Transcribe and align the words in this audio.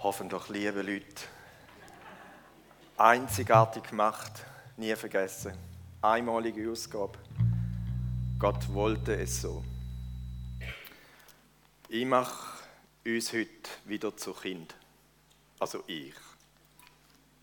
hoffentlich 0.00 0.48
liebe 0.48 0.82
Leute, 0.82 1.24
einzigartig 2.96 3.82
gemacht, 3.84 4.32
nie 4.76 4.94
vergessen, 4.94 5.52
einmalige 6.00 6.70
Ausgabe. 6.70 7.18
Gott 8.38 8.72
wollte 8.72 9.16
es 9.16 9.42
so. 9.42 9.64
Ich 11.88 12.06
mache 12.06 12.62
uns 13.04 13.32
heute 13.32 13.48
wieder 13.86 14.16
zu 14.16 14.32
Kind. 14.34 14.74
Also 15.58 15.82
ich. 15.88 16.14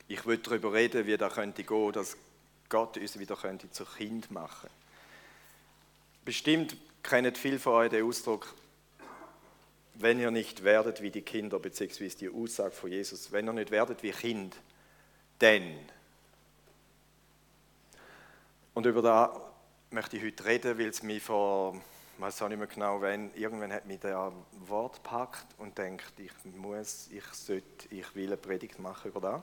Ich 0.08 0.26
will 0.26 0.38
darüber 0.38 0.72
reden, 0.72 1.08
wie 1.08 1.18
das 1.18 1.34
könnte 1.34 1.64
gehen, 1.64 1.92
dass 1.92 2.16
Gott 2.70 2.98
uns 2.98 3.20
wieder 3.20 3.36
könnte 3.36 3.70
zu 3.72 3.84
Kind 3.86 4.32
machen. 4.32 4.70
Bestimmt 6.24 6.78
kennen 7.04 7.36
viele 7.36 7.60
von 7.60 7.74
euch 7.74 7.90
den 7.90 8.06
Ausdruck, 8.06 8.54
wenn 9.96 10.20
ihr 10.20 10.32
nicht 10.32 10.64
werdet 10.64 11.02
wie 11.02 11.12
die 11.12 11.21
Kinder, 11.21 11.59
beziehungsweise 11.59 12.18
die 12.18 12.30
Aussage 12.30 12.71
von 12.71 12.91
Jesus, 12.91 13.32
wenn 13.32 13.48
ihr 13.48 13.54
nicht 13.54 13.71
werdet 13.71 14.04
wie 14.04 14.12
Kind, 14.12 14.55
denn. 15.41 15.77
Und 18.73 18.86
über 18.86 19.02
das 19.02 19.30
möchte 19.91 20.17
ich 20.17 20.23
heute 20.23 20.45
reden, 20.45 20.77
weil 20.77 20.88
es 20.88 21.02
mich 21.02 21.23
vor, 21.23 21.81
ich 22.16 22.22
weiß 22.22 22.41
auch 22.41 22.50
nicht 22.50 22.58
mehr 22.58 22.67
genau, 22.67 23.02
wenn, 23.02 23.34
irgendwann 23.36 23.72
hat 23.72 23.86
mich 23.86 24.00
der 24.02 24.34
Wort 24.67 24.95
gepackt 24.95 25.48
und 25.58 25.77
denkt, 25.77 26.14
ich 26.17 26.31
muss, 26.55 27.08
ich 27.12 27.25
sollte, 27.34 27.88
ich 27.89 28.14
will 28.16 28.27
eine 28.27 28.38
Predigt 28.38 28.80
machen 28.80 29.09
über 29.09 29.22
das. 29.22 29.41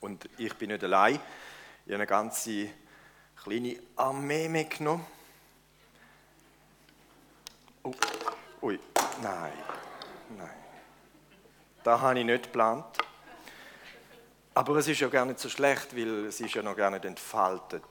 Und 0.00 0.28
ich 0.38 0.54
bin 0.54 0.70
nicht 0.70 0.82
allein. 0.82 1.14
Ich 1.14 1.92
habe 1.92 1.94
eine 1.94 2.06
ganze 2.06 2.68
kleine 3.36 3.76
Armee 3.94 4.48
mitgenommen. 4.48 5.06
Oh, 7.84 7.94
ui. 8.62 8.78
Nein, 9.22 9.52
nein. 10.36 10.50
Das 11.82 12.00
habe 12.00 12.18
ich 12.18 12.24
nicht 12.24 12.44
geplant. 12.44 12.84
Aber 14.54 14.76
es 14.76 14.88
ist 14.88 15.00
ja 15.00 15.08
gar 15.08 15.24
nicht 15.24 15.38
so 15.38 15.48
schlecht, 15.48 15.94
weil 15.96 16.26
es 16.26 16.40
ist 16.40 16.54
ja 16.54 16.62
noch 16.62 16.76
gar 16.76 16.90
nicht 16.90 17.04
entfaltet. 17.04 17.84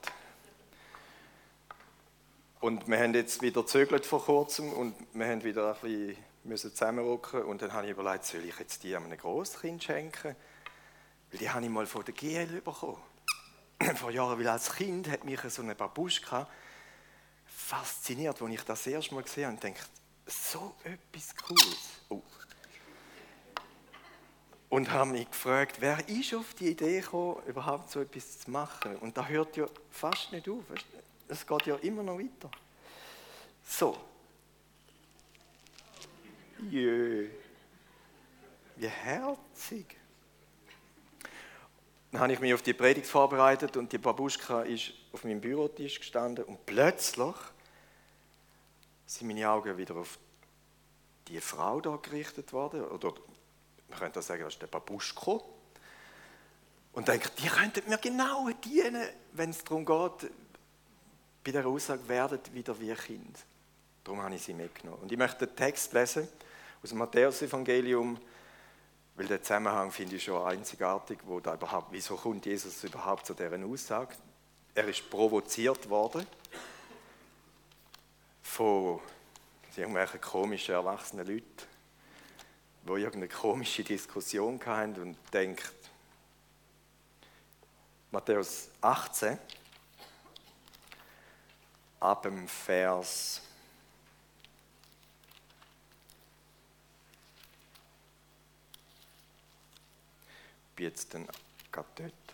Und 2.60 2.88
wir 2.88 2.98
haben 2.98 3.14
jetzt 3.14 3.42
wieder 3.42 3.66
zögert 3.66 4.06
vor 4.06 4.26
kurzem 4.26 4.74
und 4.74 4.96
wir 5.14 5.28
haben 5.28 5.44
wieder 5.44 5.76
ein 5.76 5.82
bisschen 5.82 6.18
müssen 6.46 6.72
zusammenrücken 6.72 7.44
und 7.44 7.62
dann 7.62 7.74
habe 7.74 7.86
ich 7.86 7.92
überlegt, 7.92 8.26
soll 8.26 8.46
ich 8.46 8.58
jetzt 8.60 8.84
die 8.84 8.96
einem 8.96 9.16
Großkind 9.16 9.84
schenken? 9.84 10.36
Weil 11.32 11.40
die 11.40 11.50
habe 11.50 11.64
ich 11.64 11.72
mal 11.72 11.86
von 11.86 12.06
der 12.06 12.14
GL 12.14 12.62
bekommen. 12.62 13.02
Vor 13.96 14.12
Jahren, 14.12 14.40
weil 14.40 14.48
als 14.48 14.74
Kind 14.74 15.10
hat 15.10 15.24
mich 15.24 15.42
so 15.42 15.62
eine 15.62 15.76
Babuschka 15.76 16.48
fasziniert, 17.46 18.42
als 18.42 18.52
ich 18.52 18.62
das 18.62 18.88
erste 18.88 19.16
Mal 19.16 19.24
gesehen 19.24 19.46
habe 19.46 19.56
und 19.56 19.64
dachte, 19.64 19.90
so 20.26 20.76
etwas 20.84 21.36
Cooles. 21.36 22.02
Oh. 22.10 22.22
Und 24.70 24.92
haben 24.92 25.12
mich 25.12 25.30
gefragt, 25.30 25.78
wer 25.80 26.08
ist 26.10 26.34
auf 26.34 26.54
die 26.56 26.70
Idee 26.70 27.00
gekommen, 27.00 27.42
überhaupt 27.46 27.92
so 27.92 28.02
etwas 28.02 28.40
zu 28.40 28.52
machen? 28.52 28.96
Und 28.98 29.16
da 29.16 29.26
hört 29.26 29.56
ja 29.56 29.68
fast 29.92 30.32
nicht 30.32 30.50
auf. 30.50 30.64
Es 31.28 31.46
geht 31.46 31.66
ja 31.66 31.76
immer 31.78 32.04
noch 32.04 32.18
weiter. 32.18 32.50
So. 33.64 33.98
Jö. 36.70 37.30
Wie 38.76 38.88
herzig. 38.88 39.98
Dann 42.12 42.22
habe 42.22 42.34
ich 42.34 42.40
mich 42.40 42.54
auf 42.54 42.62
die 42.62 42.74
Predigt 42.74 43.08
vorbereitet 43.08 43.78
und 43.78 43.92
die 43.92 43.98
Babuschka 43.98 44.62
ist 44.62 44.94
auf 45.12 45.24
meinem 45.24 45.42
Bürotisch 45.42 46.00
gestanden 46.00 46.46
und 46.46 46.66
plötzlich 46.66 47.36
sind 49.16 49.28
meine 49.28 49.50
Augen 49.50 49.78
wieder 49.78 49.96
auf 49.96 50.20
die 51.28 51.40
Frau 51.40 51.82
da 51.82 51.98
gerichtet 52.02 52.54
worden. 52.54 52.84
Oder 52.86 53.14
man 53.90 54.00
könnte 54.00 54.20
auch 54.20 54.24
sagen, 54.24 54.44
das 54.44 54.54
ist 54.54 54.62
der 54.62 54.68
Babuschko. 54.68 55.44
Und 56.94 57.08
denke, 57.08 57.30
die 57.38 57.48
könnten 57.48 57.90
mir 57.90 57.98
genau 57.98 58.50
dienen, 58.64 59.08
wenn 59.34 59.50
es 59.50 59.64
darum 59.64 59.86
geht, 59.86 60.32
bei 61.44 61.52
der 61.52 61.66
Aussage, 61.66 62.08
werdet 62.08 62.54
wieder 62.54 62.80
wie 62.80 62.94
Kind. 62.94 63.46
Darum 64.04 64.22
habe 64.22 64.36
ich 64.36 64.44
sie 64.44 64.54
mitgenommen. 64.54 65.02
Und 65.02 65.12
ich 65.12 65.18
möchte 65.18 65.46
den 65.46 65.56
Text 65.56 65.94
lesen 65.94 66.28
aus 66.82 66.90
dem 66.90 67.00
Matthäus-Evangelium, 67.00 68.18
weil 69.16 69.28
der 69.28 69.42
Zusammenhang 69.42 69.92
finde 69.92 70.16
ich 70.16 70.24
schon 70.24 70.46
einzigartig, 70.46 71.20
wo 71.26 71.40
da 71.40 71.54
überhaupt, 71.54 71.88
wieso 71.92 72.16
kommt 72.16 72.46
Jesus 72.46 72.84
überhaupt 72.84 73.26
zu 73.26 73.34
deren 73.34 73.64
Aussage? 73.72 74.16
Er 74.74 74.88
ist 74.88 75.10
provoziert 75.10 75.90
worden 75.90 76.26
von 78.46 79.02
irgendwelchen 79.76 80.22
komischen 80.22 80.76
erwachsenen 80.76 81.28
Leuten, 81.28 81.68
die 82.84 82.92
irgendeine 82.92 83.28
komische 83.28 83.84
Diskussion 83.84 84.60
hatten 84.66 85.02
und 85.02 85.18
denkt, 85.34 85.74
Matthäus 88.12 88.70
18, 88.80 89.38
ab 92.00 92.22
dem 92.22 92.48
Vers 92.48 93.42
jetzt 100.80 101.14
dann 101.14 101.28
gerade 101.72 101.88
dort. 101.96 102.25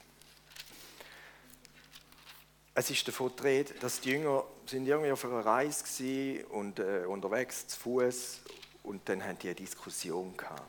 Es 2.82 2.90
ist 2.90 3.08
davon 3.08 3.32
die 3.40 3.64
dass 3.80 4.02
die 4.02 4.10
Jünger 4.10 4.44
sind 4.66 4.88
irgendwie 4.88 5.12
auf 5.12 5.24
einer 5.24 5.46
Reise 5.46 5.84
waren 5.84 6.46
und 6.46 6.80
äh, 6.80 7.06
unterwegs 7.06 7.68
zu 7.68 7.80
Fuß 7.80 8.40
und 8.82 9.08
dann 9.08 9.24
haben 9.24 9.38
die 9.38 9.50
eine 9.50 9.56
Diskussion 9.56 10.36
gehabt. 10.36 10.64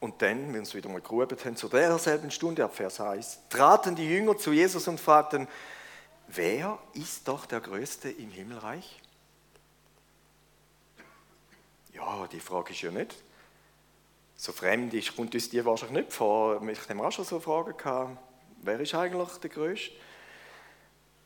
Und 0.00 0.22
dann, 0.22 0.54
wenn 0.54 0.64
sie 0.64 0.78
wieder 0.78 0.88
mal 0.88 1.02
gerufen 1.02 1.36
haben, 1.44 1.56
zu 1.56 1.68
derselben 1.68 2.30
Stunde, 2.30 2.64
ab 2.64 2.74
Vers 2.74 3.02
1, 3.02 3.38
traten 3.50 3.94
die 3.94 4.08
Jünger 4.08 4.38
zu 4.38 4.54
Jesus 4.54 4.88
und 4.88 4.98
fragten, 4.98 5.46
wer 6.28 6.78
ist 6.94 7.28
doch 7.28 7.44
der 7.44 7.60
Größte 7.60 8.08
im 8.08 8.30
Himmelreich? 8.30 9.02
Ja, 11.92 12.26
die 12.28 12.40
Frage 12.40 12.72
ist 12.72 12.80
ja 12.80 12.90
nicht 12.90 13.14
so 14.38 14.52
fremd 14.52 14.94
ist, 14.94 15.16
kommt 15.16 15.34
uns 15.34 15.50
die 15.50 15.62
wahrscheinlich 15.64 16.04
nicht 16.04 16.12
vor. 16.12 16.62
Ich 16.66 16.88
habe 16.88 17.06
auch 17.06 17.10
schon 17.10 17.24
so 17.24 17.40
Fragen 17.40 17.76
gehabt, 17.76 18.16
wer 18.62 18.80
ist 18.80 18.94
eigentlich 18.94 19.28
der 19.38 19.50
Größte? 19.50 19.92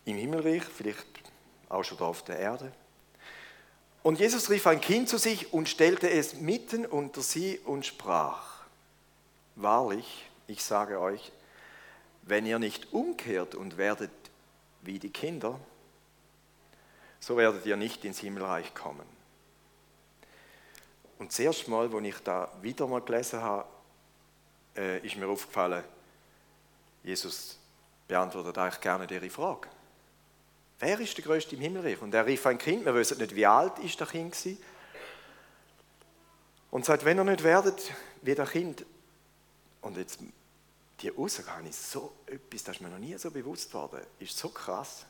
Im 0.05 0.17
Himmelreich, 0.17 0.65
vielleicht 0.65 1.07
auch 1.69 1.83
schon 1.83 1.99
da 1.99 2.05
auf 2.05 2.25
der 2.25 2.39
Erde. 2.39 2.73
Und 4.03 4.19
Jesus 4.19 4.51
rief 4.51 4.67
ein 4.67 4.81
Kind 4.81 5.09
zu 5.09 5.17
sich 5.17 5.53
und 5.53 5.69
stellte 5.69 6.11
es 6.11 6.35
mitten 6.35 6.87
unter 6.87 7.23
sie 7.23 7.59
und 7.65 7.87
sprach, 7.87 8.63
Wahrlich, 9.55 10.29
ich 10.47 10.65
sage 10.65 10.99
euch, 10.99 11.31
wenn 12.23 12.47
ihr 12.47 12.59
nicht 12.59 12.93
umkehrt 12.93 13.55
und 13.55 13.77
werdet 13.77 14.11
wie 14.81 14.99
die 14.99 15.11
Kinder, 15.11 15.59
so 17.21 17.37
werdet 17.37 17.67
ihr 17.67 17.77
nicht 17.77 18.05
ins 18.05 18.21
Himmelreich 18.21 18.75
kommen. 18.75 19.07
Und 21.19 21.31
das 21.31 21.39
erste 21.39 21.71
Mal, 21.71 21.95
als 21.95 22.05
ich 22.05 22.17
da 22.25 22.51
wieder 22.63 22.87
mal 22.87 23.01
gelesen 23.01 23.43
habe, 23.43 23.69
äh, 24.77 25.07
ist 25.07 25.17
mir 25.17 25.29
aufgefallen, 25.29 25.85
Jesus 27.03 27.59
beantwortet 28.07 28.57
eigentlich 28.59 28.81
gerne 28.81 29.07
ihre 29.11 29.31
Frage. 29.31 29.69
Wer 30.79 30.99
ist 31.01 31.17
der 31.17 31.25
Größte 31.25 31.55
im 31.55 31.61
Himmelreich? 31.61 32.01
Und 32.03 32.15
er 32.15 32.27
rief 32.27 32.45
ein 32.47 32.59
Kind, 32.59 32.85
wir 32.85 32.95
wissen 32.95 33.19
nicht, 33.19 33.35
wie 33.35 33.47
alt 33.47 33.79
ist 33.79 34.01
das 34.01 34.11
Kind 34.11 34.35
war. 34.47 34.53
Und 36.71 36.85
sagt, 36.85 37.05
wenn 37.05 37.19
ihr 37.19 37.25
nicht 37.25 37.43
werdet 37.43 37.93
wie 38.23 38.35
das 38.35 38.51
Kind, 38.51 38.85
und 39.81 39.97
jetzt 39.97 40.21
die 41.01 41.17
Aussage 41.17 41.69
ist 41.69 41.91
so 41.91 42.13
etwas, 42.27 42.65
das 42.65 42.77
ist 42.77 42.81
mir 42.83 42.89
noch 42.89 42.99
nie 42.99 43.17
so 43.19 43.31
bewusst 43.31 43.73
worden, 43.75 44.01
ist 44.19 44.39
so 44.39 44.49
krass 44.49 45.07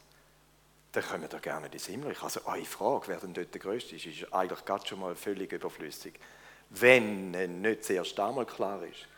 dann 0.93 1.03
können 1.03 1.23
wir 1.23 1.29
da 1.29 1.39
gerne 1.39 1.69
ins 1.69 1.87
Himmelreich. 1.87 2.23
Also 2.23 2.45
eine 2.45 2.65
Frage, 2.67 3.09
wer 3.09 3.17
denn 3.17 3.33
dort 3.33 3.53
der 3.53 3.61
Größte 3.61 3.97
ist, 3.97 4.07
ist 4.07 4.33
eigentlich 4.33 4.65
gerade 4.65 4.87
schon 4.87 5.01
mal 5.01 5.17
völlig 5.17 5.51
überflüssig. 5.53 6.21
Wenn 6.69 7.31
nicht 7.62 7.85
zuerst 7.85 8.19
einmal 8.21 8.47
klar 8.47 8.83
ist. 8.85 9.09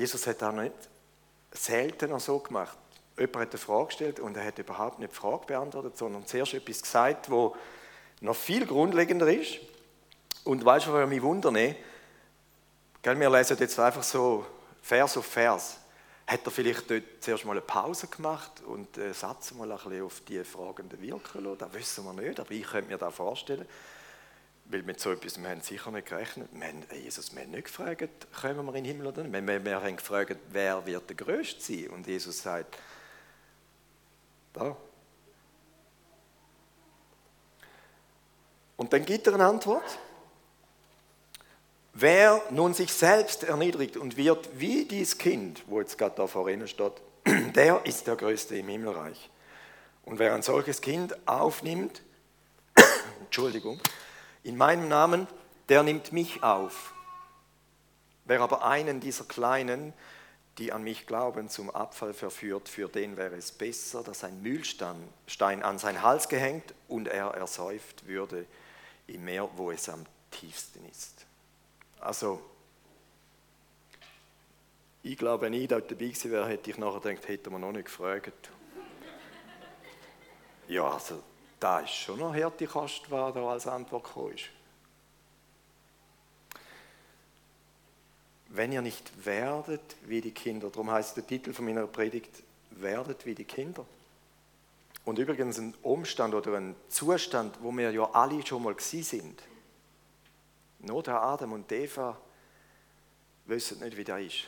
Jesus 0.00 0.26
hat 0.26 0.42
auch 0.42 0.52
nicht 0.52 0.72
seltener 1.52 2.18
so 2.18 2.38
gemacht. 2.38 2.78
Jemand 3.18 3.36
hat 3.36 3.50
eine 3.50 3.58
Frage 3.58 3.86
gestellt 3.88 4.18
und 4.18 4.34
er 4.34 4.46
hat 4.46 4.58
überhaupt 4.58 4.98
nicht 4.98 5.12
die 5.12 5.16
Frage 5.16 5.44
beantwortet, 5.44 5.98
sondern 5.98 6.26
zuerst 6.26 6.54
etwas 6.54 6.80
gesagt, 6.80 7.30
wo 7.30 7.54
noch 8.22 8.34
viel 8.34 8.64
grundlegender 8.64 9.28
ist. 9.30 9.58
Und 10.44 10.64
weißt 10.64 10.86
du, 10.86 10.94
was 10.94 11.06
mich 11.06 11.20
wundert? 11.20 11.54
Wir 11.54 13.30
lesen 13.30 13.56
jetzt 13.60 13.78
einfach 13.78 14.02
so 14.02 14.46
Vers 14.80 15.18
auf 15.18 15.26
Vers 15.26 15.76
hat 16.26 16.46
er 16.46 16.50
vielleicht 16.50 16.88
dort 16.88 17.02
zuerst 17.20 17.44
mal 17.44 17.52
eine 17.52 17.60
Pause 17.60 18.06
gemacht 18.06 18.62
und 18.64 18.96
den 18.96 19.12
Satz 19.12 19.52
mal 19.52 19.70
ein 19.70 19.76
bisschen 19.76 20.02
auf 20.02 20.22
die 20.28 20.44
Fragenden 20.44 21.02
wirken 21.02 21.44
lassen? 21.44 21.58
Das 21.58 21.74
wissen 21.74 22.04
wir 22.04 22.12
nicht, 22.12 22.38
aber 22.38 22.52
ich 22.52 22.62
könnte 22.62 22.88
mir 22.88 22.98
das 22.98 23.14
vorstellen. 23.14 23.66
Weil 24.70 24.82
mit 24.84 25.00
so 25.00 25.10
etwas, 25.10 25.40
wir 25.40 25.48
haben 25.48 25.62
sicher 25.62 25.90
nicht 25.90 26.06
gerechnet. 26.06 26.48
Wir 26.52 26.68
haben, 26.68 26.84
Jesus, 27.02 27.34
wir 27.34 27.42
haben 27.42 27.50
nicht 27.50 27.64
gefragt, 27.64 28.28
kommen 28.40 28.64
wir 28.66 28.74
in 28.76 28.84
den 28.84 28.84
Himmel 28.84 29.08
oder 29.08 29.24
nicht. 29.24 29.46
Wir, 29.46 29.64
wir 29.64 29.82
haben 29.82 29.96
gefragt, 29.96 30.36
wer 30.50 30.86
wird 30.86 31.08
der 31.08 31.16
Größte 31.16 31.60
sein? 31.60 31.88
Und 31.88 32.06
Jesus 32.06 32.40
sagt, 32.40 32.78
da. 34.52 34.76
Und 38.76 38.92
dann 38.92 39.04
gibt 39.04 39.26
er 39.26 39.34
eine 39.34 39.46
Antwort. 39.46 39.98
Wer 41.92 42.40
nun 42.50 42.72
sich 42.72 42.92
selbst 42.92 43.42
erniedrigt 43.42 43.96
und 43.96 44.16
wird 44.16 44.48
wie 44.54 44.84
dieses 44.84 45.18
Kind, 45.18 45.64
wo 45.66 45.80
jetzt 45.80 45.98
gerade 45.98 46.14
da 46.14 46.28
vor 46.28 46.48
Ihnen 46.48 46.68
steht, 46.68 46.92
der 47.54 47.84
ist 47.84 48.06
der 48.06 48.14
Größte 48.14 48.56
im 48.56 48.68
Himmelreich. 48.68 49.30
Und 50.04 50.20
wer 50.20 50.32
ein 50.32 50.42
solches 50.42 50.80
Kind 50.80 51.16
aufnimmt, 51.26 52.02
Entschuldigung, 53.20 53.80
in 54.42 54.56
meinem 54.56 54.88
Namen, 54.88 55.26
der 55.68 55.82
nimmt 55.82 56.12
mich 56.12 56.42
auf. 56.42 56.94
Wer 58.24 58.40
aber 58.40 58.64
einen 58.64 59.00
dieser 59.00 59.24
Kleinen, 59.24 59.92
die 60.58 60.72
an 60.72 60.82
mich 60.82 61.06
glauben, 61.06 61.48
zum 61.48 61.70
Abfall 61.70 62.12
verführt, 62.12 62.68
für 62.68 62.88
den 62.88 63.16
wäre 63.16 63.36
es 63.36 63.52
besser, 63.52 64.02
dass 64.02 64.24
ein 64.24 64.42
Mühlstein 64.42 65.62
an 65.62 65.78
seinen 65.78 66.02
Hals 66.02 66.28
gehängt 66.28 66.74
und 66.88 67.08
er 67.08 67.28
ersäuft 67.28 68.06
würde 68.06 68.46
im 69.06 69.24
Meer, 69.24 69.48
wo 69.56 69.70
es 69.70 69.88
am 69.88 70.04
tiefsten 70.30 70.84
ist. 70.88 71.26
Also, 71.98 72.40
ich 75.02 75.16
glaube, 75.16 75.46
wenn 75.46 75.54
ich 75.54 75.68
dort 75.68 75.90
dabei 75.90 76.06
gewesen 76.06 76.30
wäre, 76.30 76.46
hätte 76.46 76.70
ich 76.70 76.78
nachher 76.78 77.00
gedacht, 77.00 77.28
hätte 77.28 77.50
man 77.50 77.62
noch 77.62 77.72
nicht 77.72 77.86
gefragt. 77.86 78.50
Ja, 80.68 80.88
also, 80.88 81.22
da 81.60 81.80
ist 81.80 81.92
schon 81.92 82.18
noch 82.18 82.34
harte 82.34 82.66
Kost, 82.66 83.10
was 83.10 83.34
da 83.34 83.48
als 83.48 83.66
Antwort 83.66 84.04
gekommen 84.04 84.34
ist. 84.34 84.44
Wenn 88.48 88.72
ihr 88.72 88.82
nicht 88.82 89.24
werdet 89.24 89.96
wie 90.06 90.20
die 90.20 90.32
Kinder, 90.32 90.70
darum 90.70 90.90
heißt 90.90 91.16
der 91.16 91.26
Titel 91.26 91.52
von 91.52 91.66
meiner 91.66 91.86
Predigt, 91.86 92.42
werdet 92.70 93.24
wie 93.26 93.34
die 93.34 93.44
Kinder. 93.44 93.86
Und 95.04 95.18
übrigens 95.18 95.58
ein 95.58 95.74
Umstand 95.82 96.34
oder 96.34 96.56
ein 96.56 96.74
Zustand, 96.88 97.58
wo 97.62 97.70
wir 97.72 97.90
ja 97.92 98.10
alle 98.12 98.44
schon 98.44 98.62
mal 98.62 98.74
gewesen 98.74 99.02
sind. 99.02 99.42
Nur 100.80 101.06
Adam 101.06 101.52
und 101.52 101.70
Eva 101.70 102.16
wissen 103.46 103.80
nicht, 103.80 103.96
wie 103.96 104.04
das 104.04 104.20
ist, 104.20 104.44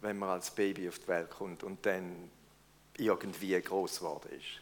wenn 0.00 0.18
man 0.18 0.28
als 0.28 0.50
Baby 0.50 0.88
auf 0.88 0.98
die 0.98 1.08
Welt 1.08 1.30
kommt 1.30 1.62
und 1.62 1.84
dann 1.84 2.30
irgendwie 2.96 3.60
groß 3.60 3.98
geworden 3.98 4.30
ist. 4.38 4.60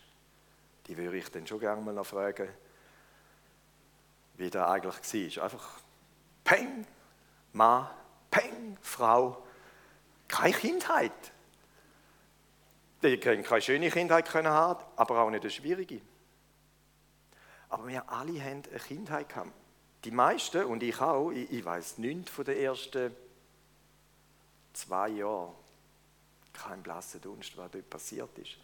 Die 0.91 0.97
würde 0.97 1.19
ich 1.19 1.31
dann 1.31 1.47
schon 1.47 1.61
gerne 1.61 1.81
mal 1.81 1.95
noch 1.95 2.05
fragen, 2.05 2.49
wie 4.35 4.51
das 4.51 4.69
eigentlich 4.69 5.37
war. 5.37 5.45
Einfach 5.45 5.81
Peng, 6.43 6.85
Mann, 7.53 7.89
Peng, 8.29 8.77
Frau, 8.83 9.41
keine 10.27 10.53
Kindheit. 10.53 11.13
Die 13.05 13.21
können 13.21 13.45
keine 13.45 13.63
schöne 13.63 13.89
Kindheit 13.89 14.29
können 14.29 14.49
haben, 14.49 14.85
aber 14.97 15.21
auch 15.21 15.31
nicht 15.31 15.43
eine 15.43 15.51
schwierige. 15.53 16.01
Aber 17.69 17.87
wir 17.87 18.11
alle 18.11 18.43
haben 18.43 18.65
eine 18.69 18.81
Kindheit 18.81 19.29
gehabt. 19.29 19.53
Die 20.03 20.11
meisten, 20.11 20.65
und 20.65 20.83
ich 20.83 21.01
auch, 21.01 21.31
ich, 21.31 21.53
ich 21.53 21.65
weiß 21.65 21.99
nichts 21.99 22.33
von 22.33 22.45
den 22.45 22.57
ersten 22.57 23.15
zwei 24.73 25.11
Jahren. 25.11 25.55
Kein 26.53 26.83
blasser 26.83 27.21
Dunst, 27.21 27.57
was 27.57 27.71
dort 27.71 27.89
passiert 27.89 28.37
ist. 28.39 28.57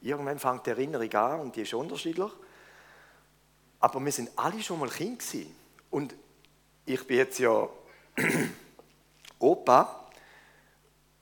Irgendwann 0.00 0.38
fängt 0.38 0.66
die 0.66 0.70
Erinnerung 0.70 1.12
an 1.14 1.40
und 1.40 1.56
die 1.56 1.62
ist 1.62 1.74
unterschiedlich. 1.74 2.30
Aber 3.80 4.04
wir 4.04 4.12
sind 4.12 4.30
alle 4.36 4.62
schon 4.62 4.80
mal 4.80 4.88
Kind 4.88 5.18
gewesen. 5.18 5.54
Und 5.90 6.14
ich 6.84 7.06
bin 7.06 7.18
jetzt 7.18 7.38
ja 7.38 7.68
Opa. 9.38 10.08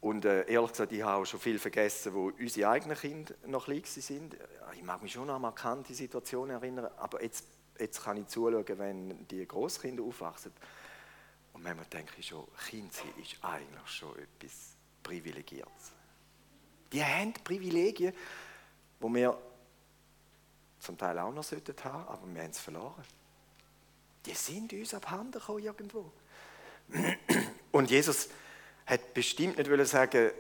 Und 0.00 0.24
äh, 0.26 0.46
ehrlich 0.50 0.70
gesagt, 0.70 0.92
ich 0.92 1.02
habe 1.02 1.22
auch 1.22 1.24
schon 1.24 1.40
viel 1.40 1.58
vergessen, 1.58 2.12
wo 2.12 2.30
unsere 2.38 2.68
eigenen 2.68 2.96
Kinder 2.96 3.34
noch 3.46 3.64
klein 3.64 3.82
sind. 3.84 4.36
Ich 4.74 4.82
mag 4.82 5.02
mich 5.02 5.12
schon 5.12 5.30
an 5.30 5.40
markante 5.40 5.94
Situationen 5.94 6.56
erinnern, 6.56 6.90
aber 6.98 7.22
jetzt 7.22 7.44
jetzt 7.78 8.02
kann 8.02 8.16
ich 8.16 8.28
zuschauen, 8.28 8.64
wenn 8.78 9.26
die 9.28 9.46
Großkinder 9.46 10.02
aufwachsen. 10.02 10.52
Und 11.52 11.62
manchmal 11.62 11.86
denke 11.86 12.12
ich 12.18 12.26
schon, 12.26 12.46
Kind 12.68 12.92
sein 12.92 13.12
ist 13.20 13.36
eigentlich 13.42 13.86
schon 13.86 14.14
etwas 14.18 14.76
Privilegiertes. 15.02 15.92
Die 16.92 17.04
haben 17.04 17.32
Privilegien, 17.32 18.12
die 19.04 19.14
wir 19.14 19.38
zum 20.80 20.98
Teil 20.98 21.18
auch 21.18 21.32
noch 21.32 21.36
haben 21.36 21.42
sollten 21.42 21.74
aber 21.82 22.20
wir 22.26 22.42
haben 22.42 22.50
es 22.50 22.58
verloren. 22.58 23.04
Die 24.26 24.34
sind 24.34 24.72
uns 24.72 24.94
abhanden 24.94 25.32
gekommen 25.32 25.62
irgendwo. 25.62 26.10
Und 27.72 27.90
Jesus 27.90 28.28
hat 28.86 29.14
bestimmt 29.14 29.56
nicht 29.56 29.86
sagen, 29.86 30.30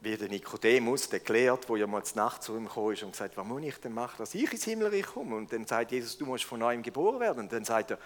wie 0.00 0.16
der 0.16 0.28
Nikodemus, 0.28 1.08
der 1.08 1.20
gelehrt, 1.20 1.68
wo 1.68 1.76
ja 1.76 1.86
mal 1.86 2.02
Nacht 2.14 2.42
zu 2.42 2.56
ihm 2.56 2.66
gekommen 2.66 2.92
ist 2.92 3.02
und 3.02 3.12
gesagt, 3.12 3.36
was 3.36 3.46
muss 3.46 3.62
ich 3.62 3.76
denn 3.78 3.94
machen, 3.94 4.16
dass 4.18 4.34
ich 4.34 4.52
ins 4.52 4.64
Himmelreich 4.64 5.06
komme? 5.06 5.36
Und 5.36 5.52
dann 5.52 5.66
sagt 5.66 5.90
Jesus, 5.92 6.16
du 6.18 6.26
musst 6.26 6.44
von 6.44 6.60
neuem 6.60 6.82
geboren 6.82 7.20
werden. 7.20 7.40
Und 7.40 7.52
dann 7.52 7.64
sagt 7.64 7.92
er, 7.92 7.98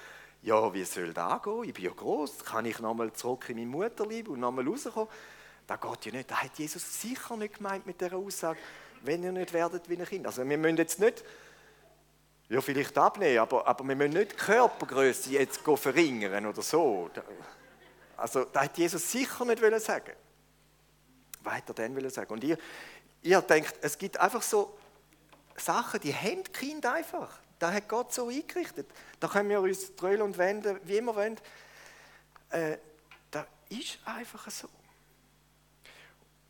ja, 0.42 0.72
wie 0.72 0.84
soll 0.84 1.12
das 1.12 1.42
gehen? 1.42 1.64
Ich 1.64 1.74
bin 1.74 1.84
ja 1.84 1.90
groß, 1.90 2.44
kann 2.44 2.64
ich 2.64 2.78
nochmal 2.78 3.12
zurück 3.12 3.48
in 3.48 3.56
mein 3.56 3.68
Mutterlieb 3.68 4.28
und 4.28 4.40
nochmal 4.40 4.66
rauskommen? 4.66 5.08
Das 5.66 5.80
geht 5.80 6.06
ja 6.06 6.12
nicht. 6.12 6.30
Das 6.30 6.42
hat 6.42 6.58
Jesus 6.58 7.00
sicher 7.00 7.36
nicht 7.36 7.54
gemeint 7.54 7.86
mit 7.86 8.00
dieser 8.00 8.16
Aussage, 8.16 8.58
wenn 9.02 9.22
ihr 9.22 9.32
nicht 9.32 9.52
werdet 9.52 9.88
wie 9.88 9.96
ein 9.96 10.04
Kind. 10.04 10.26
Also 10.26 10.46
wir 10.48 10.58
müssen 10.58 10.76
jetzt 10.76 11.00
nicht, 11.00 11.24
ja 12.48 12.60
vielleicht 12.60 12.96
abnehmen, 12.98 13.38
aber, 13.38 13.66
aber 13.66 13.86
wir 13.86 13.96
müssen 13.96 14.14
nicht 14.14 14.32
die 14.32 14.36
Körpergröße 14.36 15.30
jetzt 15.30 15.60
verringern 15.60 16.46
oder 16.46 16.62
so. 16.62 17.10
Also 18.16 18.44
das 18.44 18.64
hat 18.64 18.78
Jesus 18.78 19.10
sicher 19.10 19.44
nicht 19.44 19.62
sagen 19.80 20.12
weiter 21.44 21.74
dann 21.74 22.10
sagen. 22.10 22.32
Und 22.32 22.44
ihr, 22.44 22.58
ihr 23.22 23.40
denkt, 23.42 23.74
es 23.80 23.98
gibt 23.98 24.18
einfach 24.18 24.42
so 24.42 24.76
Sachen, 25.56 26.00
die 26.00 26.14
haben 26.14 26.42
die 26.44 26.52
Kinder 26.52 26.94
einfach. 26.94 27.38
Da 27.58 27.72
hat 27.72 27.88
Gott 27.88 28.12
so 28.12 28.28
eingerichtet. 28.28 28.86
Da 29.18 29.28
können 29.28 29.50
wir 29.50 29.60
uns 29.60 29.94
drehen 29.96 30.22
und 30.22 30.38
wenden, 30.38 30.80
wie 30.84 30.96
immer 30.96 31.14
wollen. 31.14 31.36
Äh, 32.50 32.78
das 33.30 33.44
ist 33.68 33.98
einfach 34.04 34.50
so. 34.50 34.68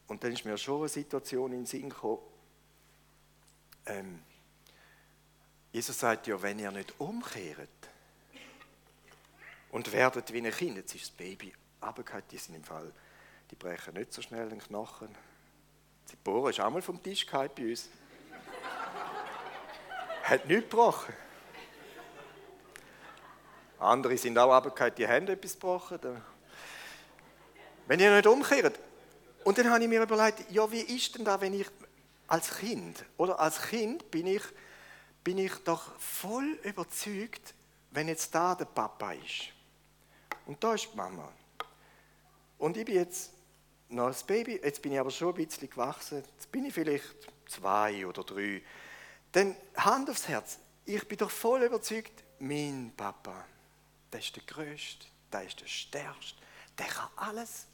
Und 0.07 0.23
dann 0.23 0.33
ist 0.33 0.45
mir 0.45 0.57
schon 0.57 0.81
eine 0.81 0.89
Situation 0.89 1.53
in 1.53 1.61
den 1.61 1.67
Sinn 1.67 1.91
gekommen. 1.91 2.21
Ähm, 3.87 4.23
Jesus 5.73 5.99
sagt 5.99 6.27
ja, 6.27 6.41
wenn 6.43 6.59
ihr 6.59 6.71
nicht 6.71 6.99
umkehrt 6.99 7.69
und 9.71 9.93
werdet 9.93 10.33
wie 10.33 10.39
ein 10.39 10.51
Kind, 10.51 10.77
jetzt 10.77 10.95
ist 10.95 11.05
das 11.05 11.11
Baby 11.11 11.53
runtergefallen, 11.83 12.25
die 12.31 12.39
sind 12.39 12.57
im 12.57 12.65
Fall 12.65 12.93
die 13.51 13.57
brechen 13.57 13.95
nicht 13.95 14.13
so 14.13 14.23
schnell 14.23 14.49
den 14.49 14.61
Knochen. 14.61 15.09
Die 16.11 16.17
Bohrer 16.17 16.51
ist 16.51 16.61
auch 16.61 16.71
mal 16.71 16.83
vom 16.83 17.03
Tisch 17.03 17.27
bei 17.27 17.49
uns. 17.57 17.89
Hat 20.23 20.47
nichts 20.47 20.71
gebrochen. 20.71 21.15
Andere 23.79 24.17
sind 24.17 24.39
auch 24.39 24.55
runtergefallen, 24.55 24.95
die 24.97 25.09
haben 25.09 25.27
etwas 25.29 25.55
gebrochen. 25.55 26.23
Wenn 27.87 27.99
ihr 27.99 28.15
nicht 28.15 28.27
umkehrt. 28.27 28.79
Und 29.43 29.59
dann 29.59 29.71
habe 29.71 29.83
ich 29.83 29.89
mir 29.89 30.03
überlegt, 30.03 30.51
ja, 30.51 30.71
wie 30.71 30.81
ist 30.81 31.17
denn 31.17 31.25
da, 31.25 31.41
wenn 31.41 31.55
ich 31.55 31.67
als 32.31 32.59
Kind, 32.59 33.05
oder 33.17 33.41
als 33.41 33.61
Kind 33.61 34.11
bin 34.11 34.27
ich, 34.27 34.43
bin 35.25 35.37
ich 35.37 35.53
doch 35.65 35.99
voll 35.99 36.59
überzeugt, 36.63 37.55
wenn 37.91 38.07
jetzt 38.07 38.33
da 38.35 38.55
der 38.55 38.67
Papa 38.67 39.13
ist. 39.13 39.49
Und 40.47 40.63
da 40.63 40.75
ist 40.75 40.89
die 40.93 40.97
Mama. 40.97 41.31
Und 42.57 42.77
ich 42.77 42.85
bin 42.85 42.95
jetzt 42.95 43.33
noch 43.89 44.07
als 44.07 44.23
Baby, 44.23 44.61
jetzt 44.63 44.81
bin 44.81 44.93
ich 44.93 45.01
aber 45.01 45.11
schon 45.11 45.35
ein 45.35 45.45
bisschen 45.45 45.69
gewachsen, 45.69 46.23
jetzt 46.25 46.53
bin 46.53 46.65
ich 46.65 46.73
vielleicht 46.73 47.05
zwei 47.49 48.07
oder 48.07 48.23
drei. 48.23 48.63
Dann 49.33 49.57
Hand 49.77 50.09
aufs 50.09 50.29
Herz, 50.29 50.59
ich 50.85 51.07
bin 51.09 51.19
doch 51.19 51.31
voll 51.31 51.65
überzeugt, 51.65 52.23
mein 52.39 52.93
Papa, 52.97 53.45
der 54.13 54.21
ist 54.21 54.37
der 54.37 54.45
Größte, 54.45 55.07
der 55.33 55.43
ist 55.43 55.61
der 55.61 55.67
Stärkste, 55.67 56.39
der 56.79 56.87
kann 56.87 57.09
alles. 57.17 57.67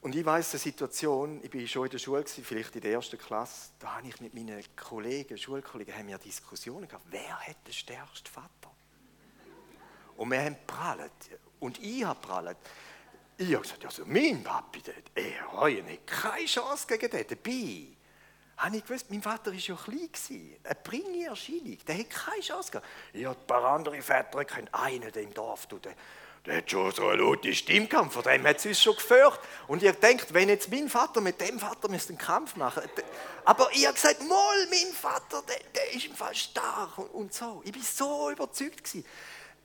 Und 0.00 0.14
ich 0.14 0.24
weiß 0.24 0.52
eine 0.52 0.60
Situation, 0.60 1.40
ich 1.42 1.50
bin 1.50 1.66
schon 1.66 1.86
in 1.86 1.90
der 1.90 1.98
Schule, 1.98 2.24
vielleicht 2.24 2.76
in 2.76 2.82
der 2.82 2.92
ersten 2.92 3.18
Klasse, 3.18 3.72
da 3.80 3.96
habe 3.96 4.06
ich 4.06 4.20
mit 4.20 4.32
meinen 4.32 4.62
Kollegen, 4.76 5.36
Schulkollegen, 5.36 5.92
haben 5.94 6.06
wir 6.06 6.18
Diskussionen 6.18 6.86
gehabt, 6.86 7.04
wer 7.10 7.40
hat 7.40 7.56
den 7.66 7.72
stärksten 7.72 8.28
Vater? 8.28 8.70
Und 10.16 10.30
wir 10.30 10.40
haben 10.40 10.56
prallt. 10.66 11.12
Und 11.60 11.82
ich 11.82 12.04
habe 12.04 12.20
prallt. 12.20 12.58
Ich 13.36 13.52
habe 13.52 13.62
gesagt, 13.62 13.84
also 13.84 14.04
mein 14.06 14.42
Papi, 14.42 14.82
er 15.14 15.50
hat 15.50 16.06
keine 16.06 16.46
Chance 16.46 16.86
gegen 16.88 17.10
den. 17.10 17.26
Dabei 17.28 17.86
habe 18.56 18.76
ich 18.76 18.84
gewusst, 18.84 19.10
mein 19.10 19.22
Vater 19.22 19.52
war 19.52 19.58
ja 19.58 19.76
klein, 19.76 20.56
eine 20.64 20.74
bringe 20.82 21.26
Erscheinung, 21.26 21.78
der 21.86 21.98
hat 21.98 22.10
keine 22.10 22.42
Chance 22.42 22.72
gehabt. 22.72 22.86
Ja, 23.12 23.30
ein 23.30 23.46
paar 23.46 23.64
andere 23.64 24.02
Väter 24.02 24.44
einen 24.72 25.08
im 25.08 25.34
Dorf, 25.34 25.66
du, 25.66 25.78
der, 26.46 26.58
hat 26.58 26.70
schon 26.70 26.92
so 26.92 27.08
eine 27.08 27.22
laute 27.22 27.54
Stimme 27.54 27.86
gehabt, 27.86 28.12
von 28.12 28.22
dem 28.22 28.46
hat 28.46 28.58
es 28.58 28.66
uns 28.66 28.82
schon 28.82 28.94
gefürchtet. 28.94 29.40
Und 29.66 29.82
ihr 29.82 29.92
denkt, 29.92 30.32
wenn 30.32 30.48
jetzt 30.48 30.70
mein 30.70 30.88
Vater 30.88 31.20
mit 31.20 31.40
dem 31.40 31.58
Vater 31.58 31.88
einen 31.90 32.18
Kampf 32.18 32.56
machen. 32.56 32.82
Aber 33.44 33.68
ich 33.72 33.84
habe 33.84 33.94
gesagt, 33.94 34.26
mal, 34.26 34.66
mein 34.70 34.92
Vater, 34.92 35.42
der, 35.48 35.58
der 35.74 35.94
ist 35.94 36.06
im 36.06 36.14
Fall 36.14 36.34
stark 36.34 36.98
und, 36.98 37.08
und 37.08 37.34
so. 37.34 37.62
Ich 37.64 37.74
war 37.74 37.82
so 37.82 38.30
überzeugt 38.30 38.84
gewesen. 38.84 39.04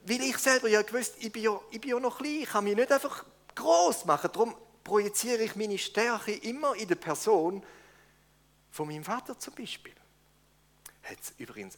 Weil 0.05 0.21
ich 0.21 0.37
selber 0.37 0.67
ja 0.67 0.81
gewusst, 0.81 1.15
ich 1.19 1.31
bin 1.31 1.43
ja, 1.43 1.59
ich 1.71 1.79
bin 1.79 1.91
ja 1.91 1.99
noch 1.99 2.17
klein, 2.17 2.41
ich 2.41 2.49
kann 2.49 2.63
mich 2.63 2.75
nicht 2.75 2.91
einfach 2.91 3.23
groß 3.55 4.05
machen. 4.05 4.29
Darum 4.33 4.55
projiziere 4.83 5.43
ich 5.43 5.55
meine 5.55 5.77
Stärke 5.77 6.33
immer 6.33 6.75
in 6.75 6.87
der 6.87 6.95
Person 6.95 7.63
von 8.71 8.87
meinem 8.87 9.03
Vater 9.03 9.37
zum 9.39 9.53
Beispiel. 9.55 9.93
Hat 11.03 11.17
übrigens 11.37 11.77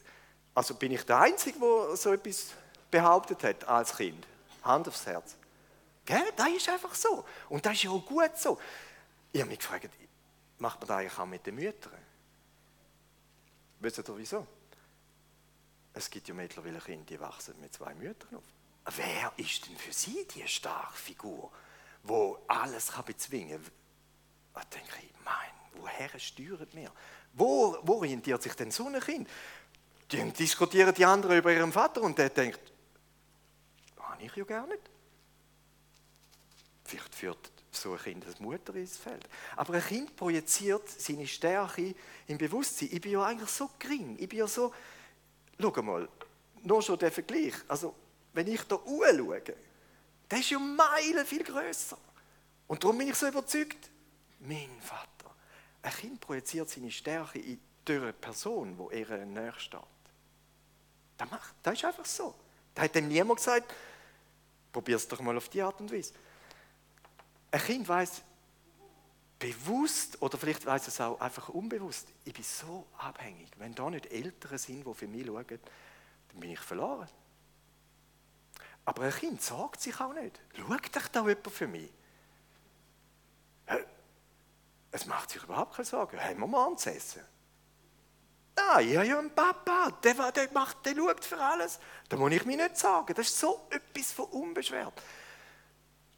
Also 0.56 0.74
bin 0.74 0.90
ich 0.92 1.02
der 1.02 1.20
Einzige, 1.20 1.58
der 1.58 1.96
so 1.96 2.14
etwas 2.14 2.52
behauptet 2.90 3.44
hat 3.44 3.68
als 3.68 3.94
Kind? 3.94 4.26
Hand 4.66 4.88
aufs 4.88 5.06
Herz. 5.06 5.36
Gell? 6.04 6.32
Das 6.36 6.48
ist 6.48 6.68
einfach 6.68 6.94
so. 6.94 7.24
Und 7.48 7.64
das 7.64 7.74
ist 7.74 7.82
ja 7.84 7.90
auch 7.90 8.04
gut 8.04 8.36
so. 8.36 8.58
Ich 9.32 9.40
habe 9.40 9.50
mich 9.50 9.58
gefragt, 9.58 9.90
macht 10.58 10.80
man 10.80 10.88
das 10.88 10.96
eigentlich 10.98 11.18
auch 11.18 11.26
mit 11.26 11.46
den 11.46 11.54
Müttern? 11.56 11.92
Wisst 13.80 13.98
ihr 13.98 14.16
wieso? 14.16 14.46
Es 15.92 16.10
gibt 16.10 16.28
ja 16.28 16.34
mittlerweile 16.34 16.78
Kinder, 16.78 17.04
die 17.06 17.20
wachsen 17.20 17.60
mit 17.60 17.72
zwei 17.72 17.94
Müttern 17.94 18.36
auf. 18.36 18.44
Wer 18.96 19.32
ist 19.36 19.66
denn 19.66 19.76
für 19.76 19.92
sie 19.92 20.26
die 20.28 20.46
starke 20.46 20.96
Figur, 20.96 21.50
wo 22.02 22.38
alles 22.46 22.92
kann 22.92 23.04
bezwingen 23.04 23.62
kann? 23.62 23.72
Da 24.54 24.60
denke 24.78 24.98
ich, 25.02 25.10
mein, 25.24 25.82
woher 25.82 26.18
steuert 26.18 26.72
mir? 26.72 26.90
Wo, 27.32 27.76
wo 27.82 27.94
orientiert 27.94 28.42
sich 28.42 28.54
denn 28.54 28.70
so 28.70 28.86
ein 28.86 29.00
Kind? 29.00 29.28
Die 30.10 30.32
diskutieren 30.32 30.94
die 30.94 31.04
anderen 31.04 31.38
über 31.38 31.52
ihren 31.52 31.72
Vater 31.72 32.00
und 32.02 32.16
der 32.16 32.30
denkt, 32.30 32.60
habe 34.16 34.24
ich 34.24 34.36
ja 34.36 34.44
gar 34.44 34.66
nicht. 34.66 34.80
Vielleicht 36.84 37.14
führt 37.14 37.52
so 37.70 37.92
ein 37.92 37.98
Kind 37.98 38.26
als 38.26 38.40
Mutter 38.40 38.74
ins 38.74 38.96
Feld. 38.96 39.28
Aber 39.56 39.74
ein 39.74 39.82
Kind 39.84 40.16
projiziert 40.16 40.88
seine 40.88 41.26
Stärke 41.26 41.94
im 42.26 42.38
Bewusstsein. 42.38 42.88
Ich 42.92 43.00
bin 43.00 43.12
ja 43.12 43.24
eigentlich 43.24 43.50
so 43.50 43.68
gering. 43.78 44.16
Ich 44.18 44.28
bin 44.28 44.38
ja 44.38 44.46
so. 44.46 44.72
Schau 45.60 45.82
mal, 45.82 46.08
nur 46.62 46.82
schon 46.82 46.98
der 46.98 47.12
Vergleich. 47.12 47.54
Also, 47.68 47.94
wenn 48.32 48.46
ich 48.46 48.62
da 48.62 48.78
schaue, 48.84 49.42
der 50.30 50.38
ist 50.38 50.50
ja 50.50 50.58
Meilen 50.58 51.26
viel 51.26 51.44
größer. 51.44 51.98
Und 52.66 52.82
darum 52.82 52.98
bin 52.98 53.08
ich 53.08 53.14
so 53.14 53.28
überzeugt, 53.28 53.90
mein 54.40 54.80
Vater. 54.80 55.34
Ein 55.82 55.92
Kind 55.92 56.20
projiziert 56.20 56.68
seine 56.68 56.90
Stärke 56.90 57.38
in 57.38 57.60
der 57.86 58.12
Person, 58.12 58.76
wo 58.78 58.90
er 58.90 59.24
näher 59.24 59.54
steht. 59.58 59.80
Das, 61.16 61.30
macht, 61.30 61.54
das 61.62 61.74
ist 61.74 61.84
einfach 61.84 62.04
so. 62.04 62.34
Da 62.74 62.82
hat 62.82 62.96
ihm 62.96 63.08
niemand 63.08 63.38
gesagt, 63.38 63.72
probier 64.76 64.96
es 64.96 65.08
doch 65.08 65.22
mal 65.22 65.34
auf 65.34 65.48
die 65.48 65.62
Art 65.62 65.80
und 65.80 65.90
Weise. 65.90 66.12
Ein 67.50 67.60
Kind 67.62 67.88
weiß 67.88 68.20
bewusst 69.38 70.20
oder 70.20 70.36
vielleicht 70.36 70.66
weiß 70.66 70.88
es 70.88 71.00
auch 71.00 71.18
einfach 71.18 71.48
unbewusst, 71.48 72.08
ich 72.26 72.34
bin 72.34 72.44
so 72.44 72.86
abhängig. 72.98 73.48
Wenn 73.56 73.74
da 73.74 73.88
nicht 73.88 74.04
Eltern 74.12 74.58
sind, 74.58 74.86
die 74.86 74.94
für 74.94 75.06
mich 75.06 75.26
schauen, 75.26 75.46
dann 75.48 76.40
bin 76.40 76.50
ich 76.50 76.60
verloren. 76.60 77.08
Aber 78.84 79.04
ein 79.04 79.12
Kind 79.12 79.40
sagt 79.40 79.80
sich 79.80 79.98
auch 79.98 80.12
nicht. 80.12 80.38
Schaut 80.54 80.94
doch 80.94 81.08
da 81.08 81.26
jemand 81.26 81.50
für 81.50 81.68
mich? 81.68 81.90
Es 84.90 85.06
macht 85.06 85.30
sich 85.30 85.42
überhaupt 85.42 85.74
keine 85.74 85.86
Sorgen. 85.86 86.20
Haben 86.20 86.40
wir 86.40 86.46
mal 86.46 86.76
zu 86.76 86.90
ich 88.80 88.96
habe 88.96 89.06
ja 89.06 89.18
einen 89.18 89.30
Papa, 89.30 89.90
der, 90.02 90.32
der, 90.32 90.48
macht, 90.52 90.84
der 90.86 90.94
schaut 90.94 91.24
für 91.24 91.38
alles. 91.38 91.78
Da 92.08 92.16
muss 92.16 92.32
ich 92.32 92.44
mir 92.44 92.56
nicht 92.56 92.76
sagen. 92.76 93.12
Das 93.14 93.26
ist 93.26 93.38
so 93.38 93.66
etwas 93.70 94.12
von 94.12 94.26
unbeschwert. 94.26 94.94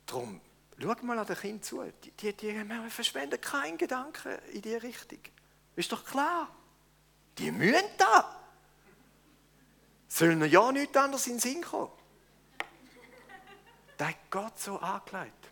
Darum, 0.07 0.40
schau 0.80 0.95
mal 1.02 1.18
an 1.18 1.26
den 1.26 1.37
Kind 1.37 1.64
zu. 1.64 1.83
Die, 2.04 2.12
die, 2.12 2.33
die 2.33 2.90
verschwenden 2.90 3.40
keinen 3.40 3.76
Gedanken 3.76 4.38
in 4.52 4.62
diese 4.62 4.83
Richtung. 4.83 5.18
Ist 5.76 5.90
doch 5.90 6.04
klar. 6.04 6.49
Die 7.38 7.50
müssen 7.50 7.85
da. 7.99 8.37
Sollen 10.07 10.42
ja 10.49 10.73
nichts 10.73 10.97
anderes 10.97 11.26
in 11.26 11.35
den 11.35 11.40
Sinn 11.40 11.62
kommen. 11.62 11.92
Da 13.97 14.09
hat 14.09 14.30
Gott 14.30 14.59
so 14.59 14.78
angelegt 14.78 15.47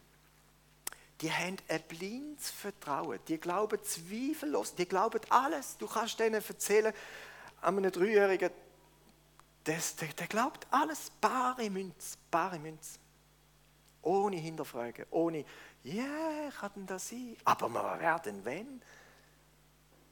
die 1.21 1.33
haben 1.33 1.57
ein 1.69 1.83
blindes 1.89 2.51
Vertrauen. 2.51 3.19
Die 3.27 3.39
glauben 3.39 3.83
zweifellos, 3.83 4.75
die 4.75 4.87
glauben 4.87 5.21
alles. 5.31 5.77
Du 5.79 5.87
kannst 5.87 6.21
denen 6.21 6.43
erzählen, 6.43 6.93
an 7.63 7.79
einem 7.79 7.91
Dreijährigen, 7.91 8.51
der, 9.65 9.79
der, 10.01 10.09
der 10.09 10.27
glaubt 10.27 10.67
alles, 10.71 11.11
bare 11.21 11.69
Münz, 11.71 12.19
bare 12.31 12.59
Münz. 12.59 12.99
Ohne 14.03 14.37
Hinterfragen, 14.37 15.07
ohne, 15.11 15.45
ja, 15.83 16.05
yeah, 16.05 16.51
kann 16.51 16.71
denn 16.77 16.87
das 16.87 17.09
sein? 17.09 17.37
Aber 17.45 17.69
man 17.69 17.99
werden 17.99 18.45
wenn? 18.45 18.81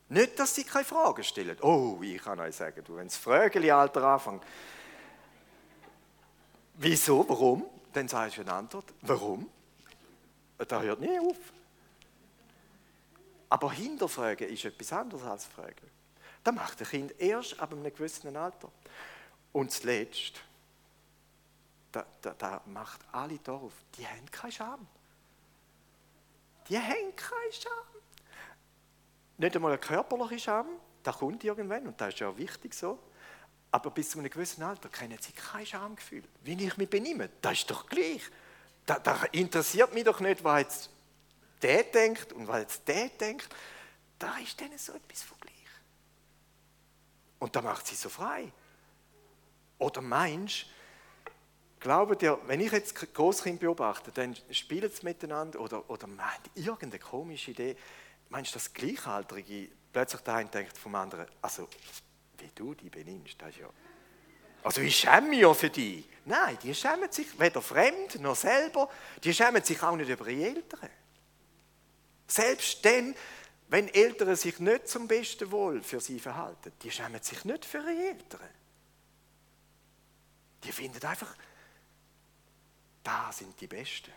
Nicht, 0.09 0.39
dass 0.39 0.55
sie 0.55 0.65
keine 0.65 0.85
Fragen 0.85 1.23
stellen. 1.23 1.57
Oh, 1.61 1.99
ich 2.03 2.23
kann 2.23 2.41
euch 2.41 2.57
sagen, 2.57 2.83
du, 2.85 2.97
wenn 2.97 3.07
das 3.07 3.17
Frögeli-Alter 3.17 4.03
anfängt, 4.03 4.43
wieso, 6.75 7.29
warum? 7.29 7.65
Dann 7.93 8.09
sagst 8.09 8.39
du 8.39 8.41
eine 8.41 8.53
Antwort. 8.53 8.93
Warum? 9.03 9.49
Das 10.59 10.83
hört 10.83 11.01
nie 11.01 11.19
auf. 11.19 11.37
Aber 13.49 13.73
hinterfragen 13.73 14.49
ist 14.49 14.65
etwas 14.65 14.93
anderes 14.93 15.25
als 15.25 15.45
fragen. 15.47 15.91
Das 16.43 16.55
macht 16.55 16.81
ein 16.81 16.87
Kind 16.87 17.21
erst 17.21 17.59
ab 17.61 17.73
einem 17.73 17.85
gewissen 17.85 18.37
Alter. 18.37 18.71
Und 19.53 19.71
zuletzt, 19.71 20.41
da, 21.93 22.05
da, 22.21 22.35
da 22.35 22.63
macht 22.67 23.01
alle 23.13 23.39
darauf, 23.39 23.73
die 23.97 24.07
haben 24.07 24.31
keine 24.31 24.53
Scham. 24.53 24.87
Die 26.69 26.79
haben 26.79 27.15
keine 27.15 27.53
Scham. 27.53 27.73
Nicht 29.39 29.55
einmal 29.57 29.73
eine 29.73 29.81
körperliche 29.81 30.39
Scham, 30.39 30.67
das 31.03 31.19
kommt 31.19 31.45
irgendwann 31.45 31.87
und 31.87 32.01
das 32.01 32.15
ist 32.15 32.21
ja 32.21 32.29
auch 32.29 32.37
wichtig 32.37 32.75
so. 32.75 32.99
Aber 33.71 33.91
bis 33.91 34.11
zu 34.11 34.19
einem 34.19 34.31
gewissen 34.31 34.63
Alter 34.63 34.89
kennen 34.89 35.19
sie 35.21 35.33
kein 35.33 35.67
Schamgefühl. 35.67 36.25
Wie 36.43 36.53
ich 36.53 36.77
mich 36.77 36.89
benehme, 36.89 37.29
das 37.41 37.55
ist 37.55 37.71
doch 37.71 37.87
gleich 37.87 38.23
da, 38.87 38.99
da 38.99 39.25
interessiert 39.33 39.95
mich 39.95 40.05
doch 40.05 40.21
nicht, 40.21 40.45
was 40.45 40.61
jetzt 40.61 40.91
der 41.63 41.85
denkt 41.85 42.33
und 42.33 42.47
was 42.49 42.61
jetzt 42.61 42.89
der 42.89 43.09
denkt. 43.09 43.49
Da 44.19 44.37
ist 44.39 44.59
denen 44.61 44.79
so 44.79 44.93
etwas 44.93 45.23
von 45.23 45.39
gleich. 45.41 45.55
Und 47.39 47.57
da 47.57 47.63
macht 47.63 47.87
sie 47.87 47.95
so 47.95 48.09
frei. 48.09 48.53
Oder 49.79 50.01
meinst 50.01 50.67
glaubt 51.81 52.23
ihr, 52.23 52.39
wenn 52.47 52.61
ich 52.61 52.73
jetzt 52.73 52.95
Großkind 53.15 53.61
beobachte, 53.61 54.11
dann 54.13 54.35
spielen 54.51 54.91
sie 54.91 55.05
miteinander 55.05 55.61
oder, 55.61 55.89
oder 55.91 56.07
meint 56.07 56.51
irgendeine 56.55 56.99
komische 56.99 57.51
Idee, 57.51 57.77
meinst 58.31 58.53
du, 58.53 58.55
das 58.55 58.73
Gleichaltrige 58.73 59.69
plötzlich 59.93 60.23
der 60.23 60.45
denkt 60.45 60.79
vom 60.79 60.95
anderen, 60.95 61.27
also 61.43 61.69
wie 62.39 62.51
du 62.55 62.75
die 62.75 62.89
benimmst, 62.89 63.41
das 63.41 63.51
ist 63.51 63.59
ja 63.59 63.69
also 64.65 64.81
ich 64.81 64.97
schäme 64.97 65.29
mich 65.29 65.41
ja 65.41 65.53
für 65.53 65.69
die. 65.69 66.05
Nein, 66.27 66.59
die 66.63 66.75
schämen 66.75 67.11
sich 67.13 67.39
weder 67.39 67.61
fremd 67.61 68.21
noch 68.21 68.37
selber. 68.37 68.89
Die 69.23 69.35
schämen 69.35 69.63
sich 69.63 69.83
auch 69.83 69.97
nicht 69.97 70.09
über 70.09 70.27
ihre 70.29 70.49
Eltern. 70.49 70.91
Selbst 72.27 72.85
dann, 72.85 73.15
wenn 73.69 73.89
Eltern 73.89 74.35
sich 74.37 74.59
nicht 74.59 74.89
zum 74.89 75.07
besten 75.07 75.51
Wohl 75.51 75.83
für 75.83 76.01
sie 76.01 76.19
verhalten, 76.19 76.73
die 76.83 76.91
schämen 76.91 77.23
sich 77.23 77.45
nicht 77.45 77.65
für 77.65 77.79
ihre 77.79 78.09
Eltern. 78.09 78.49
Die 80.63 80.73
finden 80.73 81.05
einfach, 81.05 81.35
da 83.03 83.31
sind 83.31 83.61
die 83.61 83.67
Besten. 83.67 84.13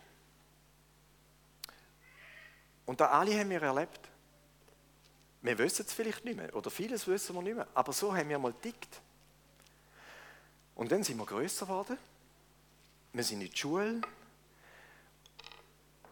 Und 2.86 3.02
da 3.02 3.08
alle 3.08 3.38
haben 3.38 3.50
wir 3.50 3.62
erlebt. 3.62 4.00
Wir 5.42 5.58
wissen 5.58 5.86
es 5.86 5.94
vielleicht 5.94 6.24
nicht 6.24 6.38
mehr, 6.38 6.56
oder 6.56 6.72
vieles 6.72 7.06
wissen 7.06 7.36
wir 7.36 7.42
nicht 7.42 7.56
mehr, 7.56 7.68
aber 7.74 7.92
so 7.92 8.16
haben 8.16 8.30
wir 8.30 8.40
mal 8.40 8.54
tickt. 8.54 9.02
Und 10.77 10.91
dann 10.91 11.03
sind 11.03 11.17
wir 11.17 11.25
größer 11.25 11.65
geworden. 11.65 11.98
Wir 13.12 13.24
sind 13.24 13.41
in 13.41 13.50
die 13.50 13.57
Schule. 13.57 14.00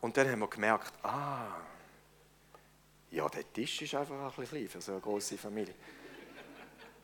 Und 0.02 0.18
dann 0.18 0.28
haben 0.28 0.40
wir 0.40 0.48
gemerkt, 0.48 0.92
ah, 1.04 1.56
ja, 3.12 3.30
der 3.30 3.54
Tisch 3.54 3.84
ist 3.84 3.94
einfach 3.94 4.16
ein 4.16 4.28
bisschen 4.28 4.48
klein 4.48 4.68
für 4.68 4.82
so 4.82 4.94
eine 4.94 5.02
große 5.02 5.38
Familie. 5.38 5.76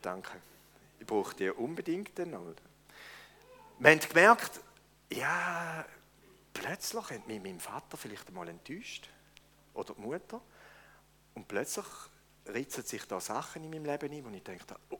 Danke. 0.02 0.40
Ich 0.98 1.06
brauche 1.06 1.36
die 1.36 1.50
unbedingt 1.50 2.18
dann. 2.18 2.32
Wir 3.78 3.90
haben 3.90 4.00
gemerkt, 4.00 4.60
ja, 5.12 5.86
plötzlich 6.52 7.10
hat 7.10 7.28
mich 7.28 7.40
mein 7.40 7.60
Vater 7.60 7.96
vielleicht 7.96 8.26
einmal 8.26 8.48
enttäuscht. 8.48 9.08
Oder 9.74 9.94
die 9.94 10.00
Mutter. 10.00 10.40
Und 11.34 11.46
plötzlich 11.46 11.86
ritzen 12.46 12.84
sich 12.84 13.06
da 13.06 13.20
Sachen 13.20 13.62
in 13.62 13.70
meinem 13.70 13.84
Leben 13.84 14.12
ein, 14.12 14.24
wo 14.24 14.30
ich 14.30 14.42
denke, 14.42 14.64
oh, 14.90 14.98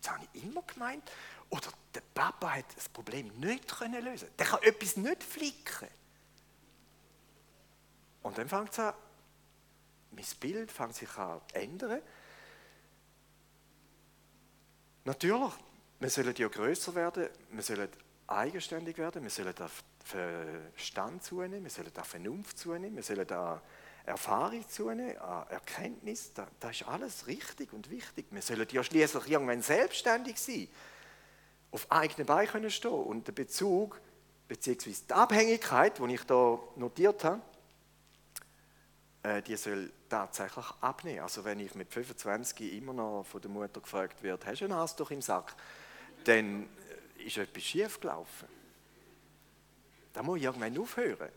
das 0.00 0.10
habe 0.10 0.26
ich 0.32 0.42
immer 0.42 0.62
gemeint. 0.62 1.10
Oder 1.52 1.68
der 1.94 2.00
Papa 2.14 2.54
hat 2.54 2.64
das 2.74 2.88
Problem 2.88 3.28
nicht 3.38 3.68
können 3.68 4.02
lösen. 4.02 4.28
Der 4.38 4.46
kann 4.46 4.62
etwas 4.62 4.96
nicht 4.96 5.22
flicken. 5.22 5.88
Und 8.22 8.38
dann 8.38 8.48
fängt 8.48 8.72
es 8.72 8.78
an, 8.78 8.94
mein 10.12 10.24
Bild 10.40 10.72
fängt 10.72 10.94
sich 10.94 11.14
an 11.18 11.40
zu 11.46 11.54
ändern. 11.54 12.00
Natürlich, 15.04 15.52
wir 16.00 16.10
sollen 16.10 16.34
ja 16.34 16.48
größer 16.48 16.94
werden, 16.94 17.28
wir 17.50 17.62
sollen 17.62 17.88
eigenständig 18.28 18.96
werden, 18.96 19.22
wir 19.22 19.30
sollen 19.30 19.54
da 19.54 19.68
Verstand 20.04 21.22
zunehmen, 21.22 21.64
wir 21.64 21.70
sollen 21.70 21.92
da 21.92 22.02
Vernunft 22.02 22.58
zunehmen, 22.58 22.96
wir 22.96 23.02
sollen 23.02 23.26
da 23.26 23.60
Erfahrung 24.06 24.66
zunehmen, 24.68 25.18
an 25.18 25.46
Erkenntnis. 25.48 26.32
Das 26.32 26.80
ist 26.80 26.88
alles 26.88 27.26
richtig 27.26 27.74
und 27.74 27.90
wichtig. 27.90 28.26
Wir 28.30 28.40
sollen 28.40 28.66
ja 28.70 28.82
schließlich 28.82 29.28
irgendwann 29.28 29.60
selbstständig 29.60 30.38
sein 30.38 30.68
auf 31.72 31.90
eigenen 31.90 32.26
Beinen 32.26 32.50
können 32.50 32.70
stehen 32.70 32.92
und 32.92 33.26
der 33.26 33.32
Bezug 33.32 34.00
bzw. 34.46 34.94
die 35.08 35.12
Abhängigkeit, 35.12 35.98
die 35.98 36.14
ich 36.14 36.24
da 36.24 36.58
notiert 36.76 37.24
habe, 37.24 37.40
äh, 39.22 39.42
die 39.42 39.56
soll 39.56 39.90
tatsächlich 40.08 40.66
abnehmen. 40.80 41.20
Also 41.20 41.44
wenn 41.44 41.60
ich 41.60 41.74
mit 41.74 41.92
25 41.92 42.74
immer 42.74 42.92
noch 42.92 43.24
von 43.24 43.40
der 43.40 43.50
Mutter 43.50 43.80
gefragt 43.80 44.22
werde, 44.22 44.46
hast 44.46 44.60
du 44.60 44.66
ein 44.66 44.74
Hass 44.74 44.94
doch 44.94 45.10
im 45.10 45.22
Sack, 45.22 45.56
dann 46.24 46.68
ist 47.24 47.38
etwas 47.38 47.62
schief 47.62 48.00
gelaufen. 48.00 48.48
Da 50.12 50.22
muss 50.22 50.38
ich 50.38 50.44
irgendwann 50.44 50.76
aufhören, 50.78 51.30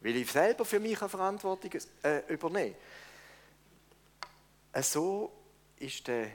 weil 0.00 0.16
ich 0.16 0.30
selber 0.30 0.64
für 0.64 0.78
mich 0.78 1.00
eine 1.00 1.08
Verantwortung 1.08 1.72
äh, 2.04 2.32
übernehme. 2.32 2.76
Äh, 4.72 4.82
so 4.82 5.32
ist 5.78 6.06
der 6.06 6.30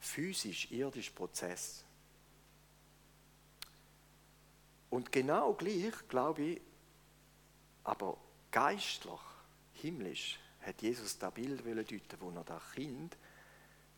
physisch-irdische 0.00 1.12
Prozess. 1.12 1.84
Und 4.94 5.10
genau 5.10 5.54
gleich, 5.54 5.92
glaube 6.08 6.42
ich, 6.42 6.60
aber 7.82 8.16
geistlich, 8.52 9.20
himmlisch, 9.72 10.38
hat 10.60 10.80
Jesus 10.82 11.18
das 11.18 11.34
Bild 11.34 11.66
deuten 11.66 12.20
wo 12.20 12.30
er 12.30 12.44
das 12.44 12.62
Kind 12.74 13.16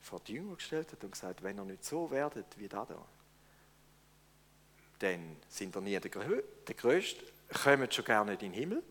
vor 0.01 0.21
die 0.21 0.33
Jünger 0.33 0.55
gestellt 0.55 0.91
hat 0.91 1.05
und 1.05 1.11
gesagt, 1.11 1.43
wenn 1.43 1.59
ihr 1.59 1.67
nicht 1.67 1.85
so 1.85 2.11
werdet 2.11 2.47
wie 2.59 2.67
da 2.67 2.87
da, 2.87 3.05
dann 5.01 5.37
sind 5.51 5.77
ihr 5.77 5.83
nie 5.83 6.01
der, 6.01 6.11
Größte, 6.75 7.27
kommt 7.63 7.93
schon 7.93 8.27
nicht 8.29 8.43
in 8.43 8.53
den 8.53 8.59
Himmel. 8.59 8.83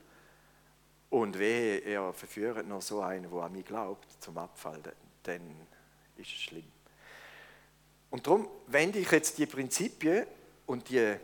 Und 1.10 1.40
wehe, 1.40 1.80
er 1.80 2.14
verführt 2.14 2.68
noch 2.68 2.84
so 2.84 3.02
einen, 3.02 3.32
der 3.32 3.40
an 3.42 3.52
mich 3.52 3.66
glaubt, 3.66 4.06
zum 4.22 4.38
Abfall, 4.38 4.80
dann 5.24 5.68
ist 6.18 6.28
es 6.28 6.34
schlimm. 6.34 6.72
Und 8.12 8.28
darum 8.28 8.48
wende 8.68 9.00
ich 9.00 9.10
jetzt 9.10 9.40
die 9.40 9.48
Prinzipien 9.48 10.28
und 10.68 10.88
die, 10.90 11.18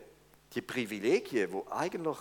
die 0.53 0.62
Privilegien, 0.62 1.51
wo 1.51 1.65
eigentlich 1.70 2.17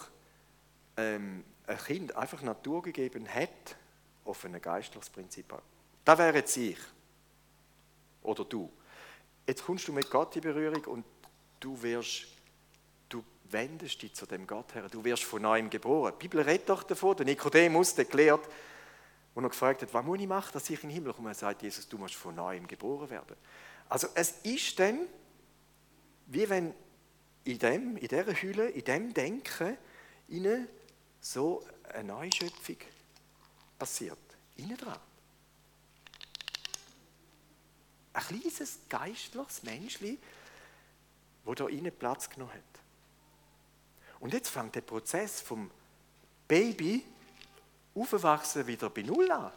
ähm, 0.96 1.44
ein 1.66 1.78
Kind 1.78 2.16
einfach 2.16 2.42
naturgegeben 2.42 3.28
hat, 3.28 3.76
auf 4.24 4.44
ein 4.44 4.60
geistliches 4.60 5.10
Prinzip 5.10 5.52
an. 5.52 5.62
Das 6.04 6.18
wäre 6.18 6.36
jetzt 6.36 6.56
ich. 6.56 6.78
Oder 8.22 8.44
du. 8.44 8.70
Jetzt 9.46 9.64
kommst 9.64 9.88
du 9.88 9.92
mit 9.92 10.10
Gott 10.10 10.36
in 10.36 10.42
Berührung 10.42 10.84
und 10.84 11.04
du 11.58 11.80
wirst 11.82 12.26
wendest 13.52 14.02
dich 14.02 14.14
zu 14.14 14.26
dem 14.26 14.46
Gott 14.46 14.74
her. 14.74 14.88
Du 14.90 15.04
wirst 15.04 15.24
von 15.24 15.42
neuem 15.42 15.70
geboren. 15.70 16.14
Die 16.20 16.28
Bibel 16.28 16.42
redet 16.42 16.68
doch 16.68 16.82
davon. 16.82 17.16
Der 17.16 17.26
Nikodemus, 17.26 17.94
gelehrt, 17.94 18.48
wo 19.34 19.40
er 19.40 19.48
gefragt 19.48 19.82
hat, 19.82 19.92
was 19.92 20.04
muss 20.04 20.20
ich 20.20 20.26
machen, 20.26 20.50
dass 20.52 20.68
ich 20.70 20.82
in 20.82 20.88
den 20.88 20.94
Himmel 20.94 21.12
komme? 21.12 21.30
Er 21.30 21.34
sagt, 21.34 21.62
Jesus, 21.62 21.88
du 21.88 21.98
musst 21.98 22.14
von 22.14 22.34
neuem 22.34 22.66
geboren 22.66 23.10
werden. 23.10 23.36
Also 23.88 24.08
es 24.14 24.32
ist 24.42 24.78
dann, 24.78 25.00
wie 26.26 26.48
wenn 26.48 26.74
in, 27.44 27.58
dem, 27.58 27.96
in 27.96 28.08
dieser 28.08 28.34
Hülle, 28.34 28.68
in 28.68 28.84
dem 28.84 29.14
Denken, 29.14 29.76
innen 30.28 30.68
so 31.20 31.66
eine 31.92 32.04
Neuschöpfung 32.04 32.76
passiert. 33.78 34.18
Innen 34.56 34.76
dran. 34.76 34.98
Ein 38.12 38.22
kleines 38.22 38.78
geistliches 38.88 39.62
Menschli, 39.62 40.18
wo 41.44 41.54
da 41.54 41.68
innen 41.68 41.92
Platz 41.92 42.28
genommen 42.28 42.52
hat. 42.52 42.60
Und 44.20 44.34
jetzt 44.34 44.50
fängt 44.50 44.74
der 44.74 44.82
Prozess 44.82 45.40
vom 45.40 45.70
Baby 46.46 47.04
aufwachsen 47.94 48.66
wieder 48.66 48.90
bei 48.90 49.02
Null 49.02 49.30
an. 49.30 49.52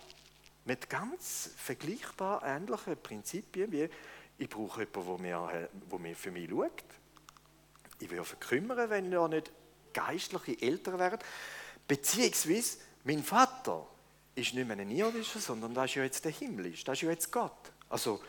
Mit 0.66 0.90
ganz 0.90 1.50
vergleichbar 1.58 2.44
ähnlichen 2.44 2.96
Prinzipien 2.98 3.72
wie 3.72 3.90
ich 4.38 4.50
brauche 4.50 4.86
jemanden, 4.86 5.68
der 5.92 6.00
mir 6.00 6.16
für 6.16 6.32
mich 6.32 6.50
schaut. 6.50 6.84
Ich 8.04 8.12
will 8.12 8.24
kümmern, 8.40 8.90
wenn 8.90 9.12
er 9.12 9.28
nicht 9.28 9.52
geistliche 9.94 10.62
Eltern 10.62 11.00
wären. 11.00 11.20
Beziehungsweise 11.88 12.78
mein 13.04 13.24
Vater 13.24 13.88
ist 14.36 14.54
nicht 14.54 14.68
mehr 14.68 14.78
ein 14.78 14.90
irdischer, 14.90 15.40
sondern 15.40 15.74
das 15.74 15.86
ist 15.86 15.96
ja 15.96 16.04
jetzt 16.04 16.26
der 16.26 16.32
himmlisch, 16.32 16.84
das 16.84 16.98
ist 16.98 17.02
ja 17.04 17.10
jetzt 17.10 17.32
Gott. 17.32 17.72
Also 17.90 18.22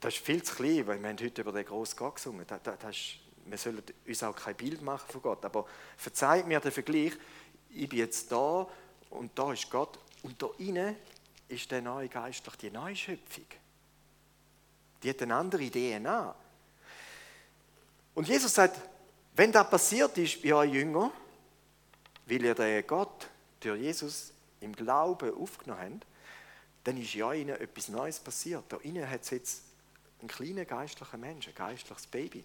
das 0.00 0.14
ist 0.14 0.24
viel 0.24 0.42
zu 0.42 0.54
klein, 0.54 0.86
weil 0.86 1.00
wir 1.00 1.08
haben 1.08 1.18
heute 1.20 1.42
über 1.42 1.52
den 1.52 1.64
grossen 1.64 1.96
Gott 1.96 2.16
gesungen. 2.16 2.44
Das, 2.46 2.62
das, 2.62 2.78
das 2.78 2.96
ist 2.96 3.18
wir 3.50 3.58
sollen 3.58 3.82
uns 4.06 4.22
auch 4.22 4.36
kein 4.36 4.54
Bild 4.54 4.82
machen 4.82 5.10
von 5.10 5.22
Gott. 5.22 5.44
Aber 5.44 5.66
verzeiht 5.96 6.46
mir 6.46 6.60
den 6.60 6.72
Vergleich, 6.72 7.12
ich 7.70 7.88
bin 7.88 7.98
jetzt 7.98 8.30
da 8.30 8.66
und 9.10 9.38
da 9.38 9.52
ist 9.52 9.70
Gott 9.70 9.98
und 10.22 10.40
da 10.40 10.48
innen 10.58 10.96
ist 11.48 11.70
der 11.70 11.82
neue 11.82 12.08
Geistlich, 12.08 12.56
die 12.56 12.70
neue 12.70 12.96
Schöpfung. 12.96 13.46
Die 15.02 15.10
hat 15.10 15.22
eine 15.22 15.34
andere 15.34 15.70
DNA. 15.70 16.34
Und 18.14 18.28
Jesus 18.28 18.54
sagt, 18.54 18.80
wenn 19.34 19.52
das 19.52 19.70
passiert 19.70 20.16
ist 20.18 20.42
bei 20.42 20.54
euch 20.54 20.72
Jünger, 20.72 21.10
weil 22.26 22.44
ihr 22.44 22.54
den 22.54 22.86
Gott 22.86 23.28
durch 23.60 23.80
Jesus 23.80 24.32
im 24.60 24.74
Glauben 24.74 25.34
aufgenommen 25.34 25.94
habt, 25.94 26.06
dann 26.84 26.96
ist 26.96 27.14
ja 27.14 27.32
ihnen 27.32 27.56
etwas 27.56 27.88
Neues 27.88 28.18
passiert. 28.18 28.64
Da 28.68 28.76
innen 28.78 29.08
hat 29.08 29.22
es 29.22 29.30
jetzt 29.30 29.62
einen 30.20 30.28
kleinen 30.28 30.66
geistlichen 30.66 31.20
Menschen, 31.20 31.50
ein 31.50 31.56
geistliches 31.56 32.06
Baby 32.06 32.44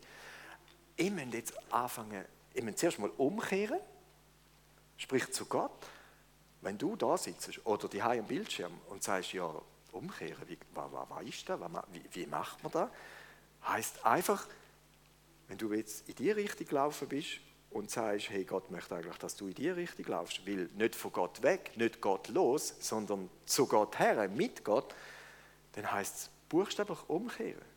ich 0.97 1.11
muss 1.11 1.33
jetzt 1.33 1.73
anfangen, 1.73 2.25
ich 2.53 2.63
muss 2.63 2.75
zuerst 2.75 2.99
mal 2.99 3.09
umkehren, 3.17 3.79
sprich 4.97 5.31
zu 5.31 5.45
Gott, 5.45 5.85
wenn 6.61 6.77
du 6.77 6.95
da 6.95 7.17
sitzt 7.17 7.65
oder 7.65 7.87
die 7.87 8.01
am 8.01 8.25
Bildschirm 8.25 8.73
und 8.89 9.03
sagst, 9.03 9.33
ja, 9.33 9.51
umkehren, 9.91 10.47
wie, 10.47 10.57
was, 10.73 10.91
was 10.91 11.23
ist 11.23 11.47
das, 11.47 11.59
wie, 11.91 12.03
wie 12.11 12.25
macht 12.27 12.63
man 12.63 12.71
das? 12.71 12.89
Heißt 13.67 14.05
einfach, 14.05 14.47
wenn 15.47 15.57
du 15.57 15.73
jetzt 15.73 16.07
in 16.09 16.15
die 16.15 16.31
Richtung 16.31 16.67
gelaufen 16.67 17.07
bist 17.07 17.39
und 17.71 17.91
sagst, 17.91 18.29
hey, 18.29 18.43
Gott 18.45 18.71
möchte 18.71 18.95
eigentlich, 18.95 19.17
dass 19.17 19.35
du 19.35 19.47
in 19.47 19.53
die 19.53 19.69
Richtung 19.69 20.05
laufst, 20.07 20.45
will 20.45 20.69
nicht 20.75 20.95
von 20.95 21.11
Gott 21.11 21.41
weg, 21.43 21.71
nicht 21.75 22.01
Gott 22.01 22.27
los, 22.29 22.73
sondern 22.79 23.29
zu 23.45 23.67
Gott 23.67 23.99
her, 23.99 24.27
mit 24.29 24.63
Gott, 24.63 24.95
dann 25.73 25.91
heißt 25.91 26.15
es 26.15 26.29
buchstäblich 26.49 26.99
umkehren 27.07 27.75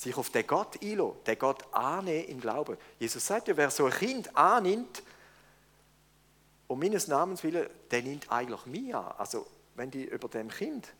sich 0.00 0.16
auf 0.16 0.30
den 0.30 0.46
Gott 0.46 0.82
einlassen, 0.82 1.24
den 1.26 1.38
Gott 1.38 1.74
annehmen 1.74 2.28
im 2.28 2.40
Glauben. 2.40 2.76
Jesus 2.98 3.26
sagt 3.26 3.48
ja, 3.48 3.56
wer 3.56 3.70
so 3.70 3.84
ein 3.84 3.92
Kind 3.92 4.34
annimmt, 4.34 5.02
um 6.66 6.78
meines 6.78 7.06
Namens 7.08 7.42
willen, 7.42 7.68
der 7.90 8.02
nimmt 8.02 8.30
eigentlich 8.30 8.64
mich 8.66 8.94
an. 8.94 9.12
Also, 9.18 9.46
wenn 9.74 9.90
die 9.90 10.04
über 10.04 10.28
dem 10.28 10.48
Kind, 10.48 10.92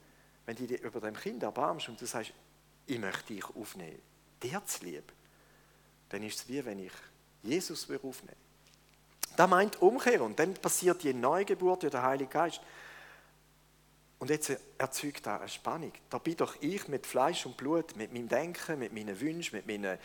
wenn 0.44 0.56
die 0.56 0.66
über 0.76 1.00
dem 1.00 1.16
Kind 1.16 1.42
erbarmst 1.42 1.88
und 1.88 2.00
du 2.00 2.06
sagst, 2.06 2.32
ich 2.86 2.98
möchte 2.98 3.32
dich 3.32 3.44
aufnehmen, 3.44 4.00
dir 4.42 4.62
zu 4.66 4.84
lieb, 4.84 5.12
dann 6.10 6.22
ist 6.22 6.40
es 6.40 6.48
wie 6.48 6.64
wenn 6.64 6.78
ich 6.84 6.92
Jesus 7.42 7.88
aufnehmen 7.90 8.36
Da 9.36 9.46
meint 9.46 9.80
Umkehr 9.80 10.20
und 10.22 10.38
dann 10.38 10.54
passiert 10.54 11.02
die 11.02 11.14
Neugeburt 11.14 11.82
durch 11.82 11.92
den 11.92 12.02
Heiligen 12.02 12.30
Geist. 12.30 12.60
Und 14.18 14.28
jetzt 14.28 14.52
erzeugt 14.76 15.24
da 15.24 15.38
eine 15.38 15.48
Spannung. 15.48 15.92
Da 16.10 16.18
bin 16.18 16.36
doch 16.36 16.54
ich 16.60 16.88
mit 16.88 17.06
Fleisch 17.06 17.46
und 17.46 17.56
Blut, 17.56 17.96
mit 17.96 18.12
meinem 18.12 18.28
Denken, 18.28 18.78
mit 18.78 18.92
meinen 18.92 19.18
Wünschen, 19.18 19.56
mit 19.56 19.66
meinen 19.66 19.98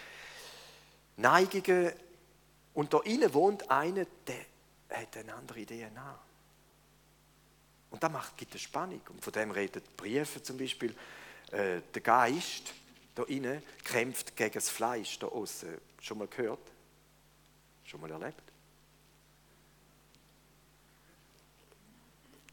Neigungen. 1.17 1.91
Und 2.73 2.93
da 2.93 2.99
innen 3.01 3.33
wohnt 3.33 3.69
einer, 3.69 4.05
der 4.25 4.45
hat 4.89 5.17
eine 5.17 5.33
andere 5.33 5.65
DNA. 5.65 6.19
Und 7.91 8.01
das 8.01 8.11
macht, 8.11 8.37
gibt 8.37 8.53
eine 8.53 8.59
Spannung. 8.59 9.01
Und 9.09 9.21
von 9.21 9.33
dem 9.33 9.51
reden 9.51 9.81
die 9.85 10.01
Briefe 10.01 10.41
zum 10.41 10.57
Beispiel. 10.57 10.95
Äh, 11.51 11.81
der 11.93 12.01
Geist 12.01 12.73
da 13.15 13.23
innen 13.23 13.63
kämpft 13.83 14.35
gegen 14.35 14.53
das 14.53 14.69
Fleisch 14.69 15.17
da 15.19 15.27
außen. 15.27 15.69
Schon 16.05 16.19
mal 16.19 16.27
gehört? 16.27 16.59
Schon 17.83 17.99
mal 17.99 18.11
erlebt? 18.11 18.43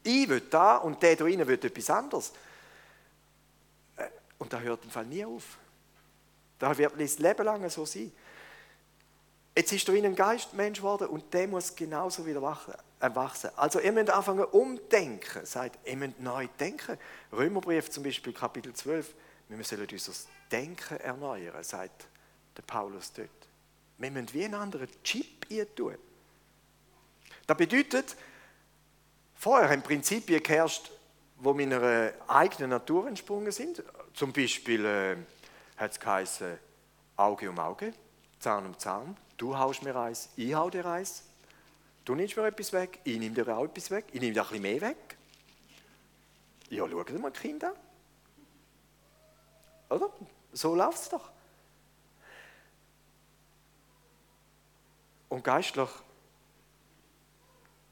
Ich 0.01 0.27
will 0.27 0.41
da 0.41 0.77
und 0.77 0.99
der 1.03 1.15
da 1.15 1.23
drinnen 1.23 1.47
will 1.47 1.63
etwas 1.63 1.89
anderes. 1.91 2.33
Äh, 3.95 4.07
und 4.39 4.51
da 4.51 4.59
hört 4.59 4.83
im 4.83 4.89
Fall 4.89 5.05
nie 5.05 5.23
auf. 5.23 5.59
Da 6.57 6.75
wird 6.75 6.99
das 6.99 7.19
Leben 7.19 7.45
lang 7.45 7.69
so 7.69 7.85
sein. 7.85 8.11
Jetzt 9.55 9.71
ist 9.71 9.87
da 9.87 9.93
ein 9.93 10.15
Geistmensch 10.15 10.79
geworden 10.79 11.09
und 11.09 11.31
der 11.31 11.47
muss 11.47 11.75
genauso 11.75 12.25
wieder 12.25 12.41
wachsen. 12.41 13.51
Also 13.55 13.79
ihr 13.79 13.91
müsst 13.91 14.09
anfangen 14.09 14.45
umdenken. 14.45 15.45
Sagt, 15.45 15.87
ihr 15.87 15.95
müsst 15.95 16.19
neu 16.19 16.47
denken. 16.59 16.97
Römerbrief 17.31 17.91
zum 17.91 18.03
Beispiel, 18.03 18.33
Kapitel 18.33 18.73
12. 18.73 19.13
Wir 19.47 19.63
sollen 19.63 19.87
unser 19.91 20.13
Denken 20.51 20.97
erneuern, 20.97 21.63
sagt 21.63 22.07
der 22.57 22.63
Paulus 22.63 23.13
dort. 23.13 23.42
Wir 23.97 24.11
müssen 24.11 24.33
wie 24.33 24.45
einen 24.45 24.55
anderen 24.55 24.87
Chip 25.03 25.47
tun. 25.75 25.95
Das 27.45 27.57
bedeutet, 27.57 28.15
Vorher 29.43 29.69
haben 29.69 29.81
Prinzipien 29.81 30.41
geherrscht, 30.41 30.89
die 31.37 31.53
meiner 31.53 32.13
eigenen 32.29 32.69
Natur 32.69 33.09
entsprungen 33.09 33.51
sind. 33.51 33.83
Zum 34.13 34.31
Beispiel 34.31 34.85
äh, 34.85 35.17
hat 35.75 35.91
es 35.91 35.99
geheißen, 35.99 36.57
Auge 37.17 37.49
um 37.49 37.59
Auge, 37.59 37.93
Zahn 38.39 38.65
um 38.65 38.79
Zahn. 38.79 39.17
Du 39.35 39.57
haust 39.57 39.83
mir 39.83 39.97
eins, 39.97 40.29
ich 40.37 40.53
hau 40.53 40.69
dir 40.69 40.85
eins. 40.85 41.23
Du 42.05 42.15
nimmst 42.15 42.37
mir 42.37 42.47
etwas 42.47 42.71
weg, 42.71 43.01
ich 43.03 43.19
nehme 43.19 43.35
dir 43.35 43.49
auch 43.49 43.65
etwas 43.65 43.91
weg. 43.91 44.05
Ich 44.13 44.21
nehme 44.21 44.31
dir 44.31 44.43
ein 44.43 44.47
bisschen 44.47 44.61
mehr 44.61 44.79
weg. 44.79 45.17
Ja, 46.69 46.87
schau 46.89 47.03
dir 47.03 47.19
mal 47.19 47.31
Kinder 47.31 47.73
an. 49.89 49.97
Oder? 49.97 50.09
So 50.53 50.73
läuft 50.73 50.99
es 50.99 51.09
doch. 51.09 51.29
Und 55.33 55.43
geistlich 55.43 55.89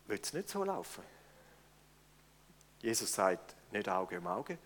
wird 0.05 0.23
es 0.23 0.31
nicht 0.31 0.47
so 0.47 0.63
laufen. 0.63 1.03
Jesus 2.83 3.11
sagt 3.11 3.55
nicht 3.71 3.89
Auge 3.89 4.19
um 4.19 4.27
Auge. 4.27 4.59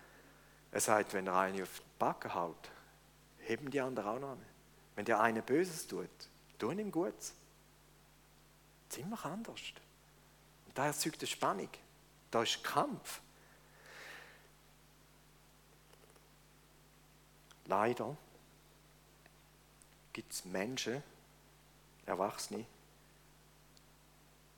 Er 0.73 0.81
sagt, 0.81 1.13
wenn 1.13 1.25
er 1.25 1.37
eine 1.37 1.63
auf 1.63 1.79
die 1.79 1.85
Backe 1.97 2.35
haut, 2.35 2.69
heben 3.39 3.71
die 3.71 3.79
anderen 3.79 4.09
auch 4.09 4.19
noch 4.19 4.31
an. 4.31 4.45
Wenn 4.93 5.05
der 5.05 5.21
eine 5.21 5.41
Böses 5.41 5.87
tut, 5.87 6.09
tun 6.59 6.77
ihm 6.77 6.91
Gutes. 6.91 7.33
Ziemlich 8.89 9.23
anders. 9.23 9.61
Und 10.65 10.77
da 10.77 10.87
erzeugt 10.87 11.21
eine 11.21 11.27
Spannung. 11.27 11.69
Da 12.29 12.43
ist 12.43 12.61
Kampf. 12.61 13.21
Leider 17.67 18.17
gibt 20.11 20.33
es 20.33 20.43
Menschen, 20.43 21.01
Erwachsene, 22.05 22.65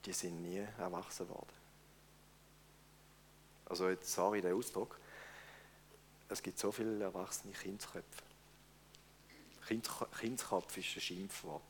die 0.05 0.13
sind 0.13 0.41
nie 0.41 0.65
erwachsen 0.77 1.27
worden. 1.29 1.57
Also 3.65 3.89
jetzt, 3.89 4.12
sorry, 4.12 4.41
der 4.41 4.55
Ausdruck. 4.55 4.97
Es 6.29 6.41
gibt 6.41 6.57
so 6.57 6.71
viele 6.71 7.03
erwachsene 7.03 7.53
Kindsköpfe. 7.53 8.23
Kindskopf 9.67 10.77
ist 10.77 10.95
ein 10.95 11.01
Schimpfwort. 11.01 11.62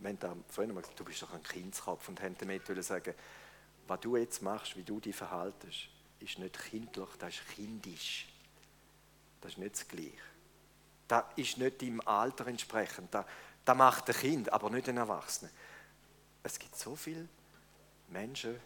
Wir 0.00 0.16
haben 0.22 0.44
vorhin 0.48 0.72
mal 0.74 0.80
gesagt, 0.80 1.00
du 1.00 1.04
bist 1.04 1.22
doch 1.22 1.34
ein 1.34 1.42
Kindskopf 1.42 2.08
und 2.08 2.22
haben 2.22 2.36
damit 2.38 2.66
sagen, 2.84 3.14
was 3.86 4.00
du 4.00 4.16
jetzt 4.16 4.42
machst, 4.42 4.76
wie 4.76 4.82
du 4.82 5.00
dich 5.00 5.16
verhaltest, 5.16 5.88
ist 6.20 6.38
nicht 6.38 6.58
kindlich, 6.58 7.08
das 7.18 7.34
ist 7.34 7.48
kindisch. 7.48 8.28
Das 9.40 9.52
ist 9.52 9.58
nicht 9.58 9.74
das 9.74 9.88
Gleiche. 9.88 10.12
Das 11.06 11.24
ist 11.36 11.58
nicht 11.58 11.80
deinem 11.80 12.00
Alter 12.02 12.46
entsprechend. 12.46 13.12
Das, 13.14 13.24
das 13.64 13.76
macht 13.76 14.08
ein 14.08 14.14
Kind, 14.14 14.52
aber 14.52 14.70
nicht 14.70 14.88
ein 14.88 14.96
Erwachsener. 14.96 15.50
Es 16.42 16.58
gibt 16.58 16.76
so 16.76 16.96
viele 16.96 17.28
Menschen, 18.08 18.58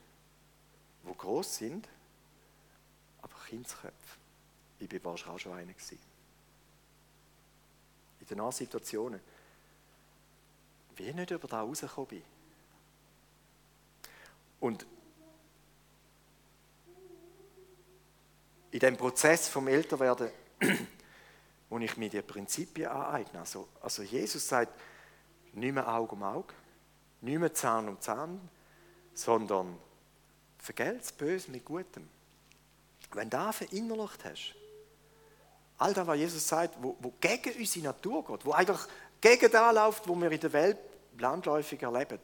die 1.05 1.16
groß 1.16 1.57
sind, 1.57 1.88
aber 3.22 3.35
Kindsköpfe. 3.48 4.18
Ich 4.78 4.92
war 4.92 5.12
wahrscheinlich 5.12 5.35
auch 5.35 5.38
schon 5.38 5.52
einer. 5.52 5.74
In 8.20 8.26
den 8.26 8.52
Situationen. 8.52 9.20
Wie 10.96 11.05
ich 11.05 11.14
nicht 11.14 11.31
über 11.31 11.48
da 11.48 11.62
rausgekommen 11.62 12.09
bin. 12.09 12.22
Und 14.61 14.87
in 18.70 18.78
dem 18.78 18.96
Prozess 18.96 19.48
vom 19.48 19.68
Älterwerden, 19.68 20.31
wo 21.72 21.78
ich 21.78 21.96
mir 21.96 22.11
die 22.11 22.20
Prinzipien 22.20 22.88
aneigne, 22.88 23.40
also, 23.40 23.66
also 23.80 24.02
Jesus 24.02 24.46
sagt, 24.46 24.78
nicht 25.54 25.72
mehr 25.72 25.88
Auge 25.88 26.14
um 26.14 26.22
Auge, 26.22 26.52
nicht 27.22 27.38
mehr 27.38 27.54
Zahn 27.54 27.88
um 27.88 27.98
Zahn, 27.98 28.46
sondern 29.14 29.78
vergelt's 30.58 31.12
Böse 31.12 31.50
mit 31.50 31.64
Gutem. 31.64 32.06
Wenn 33.12 33.30
du 33.30 33.38
das 33.38 33.56
verinnerlicht 33.56 34.22
hast, 34.22 34.54
all 35.78 35.94
das, 35.94 36.06
was 36.06 36.18
Jesus 36.18 36.46
sagt, 36.46 36.76
wo, 36.82 36.94
wo 37.00 37.14
gegen 37.18 37.58
unsere 37.58 37.87
Natur 37.87 38.22
geht, 38.22 38.44
wo 38.44 38.52
eigentlich 38.52 38.80
gegen 39.22 39.50
das 39.50 39.74
läuft, 39.74 40.06
wo 40.06 40.14
wir 40.14 40.30
in 40.30 40.40
der 40.40 40.52
Welt 40.52 40.78
landläufig 41.16 41.80
erleben, 41.80 42.18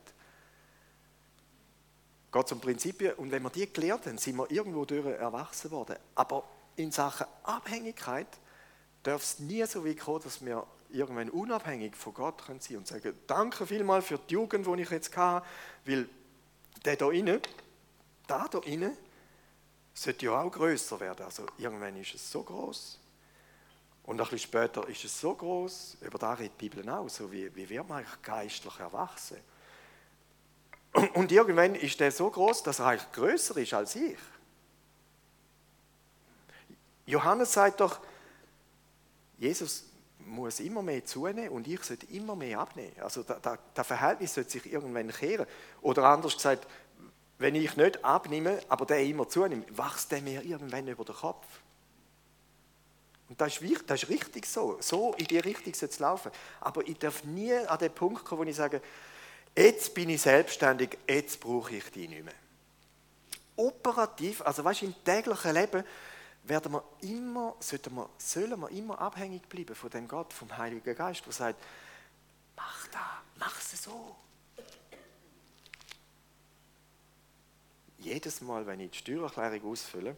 geht 2.30 2.44
es 2.44 2.52
um 2.52 2.60
Prinzipien. 2.60 3.14
Und 3.14 3.30
wenn 3.30 3.42
wir 3.42 3.50
die 3.50 3.72
gelernt 3.72 4.04
haben, 4.04 4.18
sind 4.18 4.36
wir 4.36 4.50
irgendwo 4.50 4.84
durch 4.84 5.06
erwachsen 5.06 5.70
worden. 5.70 5.96
Aber 6.16 6.44
in 6.76 6.92
Sachen 6.92 7.26
Abhängigkeit 7.44 8.28
darf 9.02 9.22
es 9.22 9.38
nie 9.38 9.64
so 9.66 9.84
weit 9.84 9.98
kommen, 9.98 10.22
dass 10.22 10.44
wir 10.44 10.66
irgendwann 10.90 11.30
unabhängig 11.30 11.96
von 11.96 12.14
Gott 12.14 12.42
sein 12.46 12.60
können 12.60 12.78
und 12.78 12.86
sagen, 12.86 13.18
danke 13.26 13.66
vielmals 13.66 14.06
für 14.06 14.18
die 14.18 14.34
Jugend, 14.34 14.66
die 14.66 14.82
ich 14.82 14.90
jetzt 14.90 15.16
hatte, 15.16 15.46
weil 15.84 16.08
der 16.84 16.96
da 16.96 17.10
innen, 17.10 17.40
da 18.26 18.48
da 18.48 18.58
innen, 18.60 18.96
sollte 19.94 20.26
ja 20.26 20.40
auch 20.40 20.50
größer 20.50 20.98
werden. 21.00 21.24
Also 21.24 21.46
irgendwann 21.58 21.96
ist 21.96 22.14
es 22.14 22.30
so 22.30 22.42
groß 22.42 22.98
und 24.08 24.18
ein 24.18 24.24
bisschen 24.24 24.38
später 24.38 24.88
ist 24.88 25.04
es 25.04 25.20
so 25.20 25.34
groß. 25.34 25.98
Über 26.00 26.18
da 26.18 26.32
redet 26.32 26.58
die 26.58 26.68
Bibel 26.70 26.88
auch. 26.88 27.10
So 27.10 27.30
wie, 27.30 27.54
wie 27.54 27.68
wird 27.68 27.86
man 27.86 27.98
eigentlich 27.98 28.22
geistlich 28.22 28.80
erwachsen? 28.80 29.36
Und 31.12 31.30
irgendwann 31.30 31.74
ist 31.74 32.00
der 32.00 32.10
so 32.10 32.30
groß, 32.30 32.62
dass 32.62 32.78
er 32.78 32.86
eigentlich 32.86 33.12
größer 33.12 33.58
ist 33.58 33.74
als 33.74 33.96
ich. 33.96 34.16
Johannes 37.04 37.52
sagt 37.52 37.80
doch, 37.80 38.00
Jesus 39.38 39.84
muss 40.18 40.60
immer 40.60 40.82
mehr 40.82 41.04
zunehmen 41.04 41.50
und 41.50 41.66
ich 41.66 41.82
sollte 41.82 42.06
immer 42.06 42.36
mehr 42.36 42.60
abnehmen. 42.60 42.92
Also 43.00 43.22
das 43.22 43.86
Verhältnis 43.86 44.34
sollte 44.34 44.50
sich 44.50 44.72
irgendwann 44.72 45.10
kehren. 45.10 45.46
Oder 45.80 46.04
anders 46.04 46.34
gesagt, 46.34 46.66
wenn 47.38 47.54
ich 47.54 47.76
nicht 47.76 48.04
abnehme, 48.04 48.60
aber 48.68 48.84
der 48.84 49.02
immer 49.02 49.28
zunimmt, 49.28 49.78
wächst 49.78 50.10
der 50.10 50.20
mir 50.22 50.42
irgendwann 50.42 50.88
über 50.88 51.04
den 51.04 51.14
Kopf. 51.14 51.46
Und 53.28 53.40
das 53.40 53.58
ist, 53.58 53.84
das 53.86 54.02
ist 54.02 54.08
richtig 54.08 54.46
so. 54.46 54.78
So 54.80 55.14
in 55.14 55.26
die 55.26 55.38
Richtung 55.38 55.74
soll 55.74 55.88
es 55.88 55.98
laufen. 55.98 56.32
Aber 56.60 56.86
ich 56.86 56.98
darf 56.98 57.24
nie 57.24 57.54
an 57.54 57.78
den 57.78 57.92
Punkt 57.92 58.24
kommen, 58.24 58.46
wo 58.46 58.48
ich 58.48 58.56
sage, 58.56 58.80
jetzt 59.56 59.94
bin 59.94 60.08
ich 60.08 60.22
selbstständig, 60.22 60.98
jetzt 61.06 61.38
brauche 61.38 61.76
ich 61.76 61.90
die 61.90 62.08
nicht 62.08 62.24
mehr. 62.24 62.34
Operativ, 63.56 64.42
also 64.42 64.64
weißt 64.64 64.82
du, 64.82 64.86
im 64.86 64.94
täglichen 65.04 65.54
Leben 65.54 65.84
werden 66.44 66.72
wir 66.72 66.84
immer, 67.02 67.56
sollten 67.60 67.94
wir, 67.94 68.08
sollen 68.18 68.58
wir 68.60 68.70
immer 68.70 68.98
abhängig 69.00 69.48
bleiben 69.48 69.74
von 69.74 69.90
dem 69.90 70.08
Gott, 70.08 70.32
vom 70.32 70.56
Heiligen 70.56 70.94
Geist, 70.94 71.26
der 71.26 71.32
sagt, 71.32 71.62
mach 72.56 72.86
das, 72.88 73.00
mach 73.38 73.58
es 73.58 73.82
so. 73.82 74.16
jedes 77.98 78.40
Mal, 78.40 78.66
wenn 78.66 78.80
ich 78.80 78.90
die 78.90 78.98
Steuererklärung 78.98 79.72
ausfülle, 79.72 80.16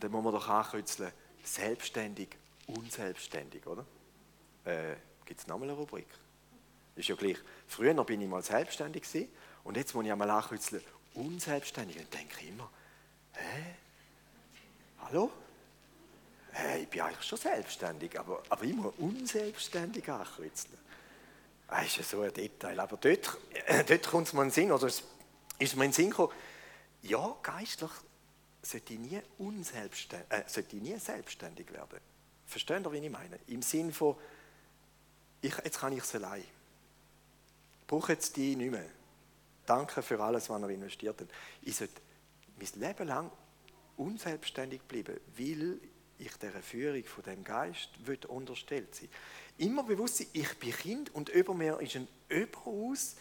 dann 0.00 0.10
muss 0.10 0.24
man 0.24 0.32
doch 0.32 0.48
ankürzeln, 0.48 1.12
selbstständig, 1.42 2.28
unselbstständig, 2.66 3.66
oder? 3.66 3.84
Äh, 4.64 4.96
Gibt 5.24 5.40
es 5.40 5.46
nochmal 5.46 5.70
eine 5.70 5.78
Rubrik? 5.78 6.06
Ist 6.96 7.08
ja 7.08 7.14
gleich. 7.14 7.38
Früher 7.66 7.94
bin 8.04 8.20
ich 8.20 8.28
mal 8.28 8.42
selbstständig 8.42 9.04
gewesen, 9.04 9.28
und 9.64 9.76
jetzt 9.76 9.94
muss 9.94 10.04
ich 10.04 10.12
einmal 10.12 10.30
ankürzeln, 10.30 10.82
unselbstständig. 11.14 11.98
Und 11.98 12.12
denke 12.12 12.46
immer, 12.46 12.70
hä? 13.32 13.74
Hallo? 15.08 15.30
Hey, 16.50 16.82
ich 16.82 16.88
bin 16.88 17.00
eigentlich 17.00 17.24
schon 17.24 17.38
selbstständig, 17.38 18.18
aber, 18.18 18.42
aber 18.48 18.64
immer 18.64 18.92
unselbstständig 18.98 20.10
ankürzeln. 20.10 20.76
Das 21.68 21.86
ist 21.86 21.96
ja 21.98 22.02
so 22.02 22.22
ein 22.22 22.34
Detail. 22.34 22.80
Aber 22.80 22.96
dort, 22.96 23.38
äh, 23.66 23.84
dort 23.84 24.04
kommt 24.08 24.26
es 24.26 24.32
mir 24.32 24.42
in 24.42 24.48
den 24.48 24.52
Sinn, 24.52 24.72
oder 24.72 24.88
ist 24.88 25.04
mir 25.60 25.68
in 25.68 25.78
den 25.78 25.92
Sinn 25.92 26.10
gekommen, 26.10 26.32
ja, 27.02 27.36
geistlich 27.40 27.90
sollte 28.62 28.94
ich 28.94 28.98
nie, 28.98 29.22
unselbstständig, 29.38 30.28
äh, 30.28 30.42
sollte 30.48 30.74
ich 30.74 30.82
nie 30.82 30.98
selbstständig 30.98 31.72
werden. 31.72 32.00
Verstehen 32.44 32.82
Sie, 32.82 32.90
wie 32.90 32.98
ich 32.98 33.12
meine? 33.12 33.38
Im 33.46 33.62
Sinn 33.62 33.92
von, 33.92 34.16
ich, 35.40 35.56
jetzt 35.58 35.78
kann 35.78 35.92
ich 35.92 36.02
es 36.02 36.12
allein. 36.16 36.42
Ich 36.42 37.86
brauche 37.86 38.10
jetzt 38.10 38.34
die 38.34 38.56
nicht 38.56 38.72
mehr. 38.72 38.90
Danke 39.66 40.02
für 40.02 40.20
alles, 40.20 40.50
was 40.50 40.60
ihr 40.62 40.68
investiert 40.68 41.20
habt. 41.20 41.30
Ich 41.62 41.76
sollte 41.76 42.00
mein 42.58 42.80
Leben 42.80 43.06
lang 43.06 43.30
unselbstständig 43.96 44.82
bleiben, 44.82 45.18
weil 45.36 45.78
ich 46.18 46.36
der 46.36 46.52
Führung 46.62 47.04
von 47.04 47.24
dem 47.24 47.44
Geist 47.44 47.90
unterstellt 48.28 48.94
sein 48.94 49.08
Immer 49.58 49.84
bewusst 49.84 50.18
sein, 50.18 50.26
ich 50.34 50.58
bin 50.58 50.72
Kind 50.72 51.14
und 51.14 51.30
über 51.30 51.54
mir 51.54 51.80
ist 51.80 51.96
ein 51.96 52.06
überaus 52.28 53.16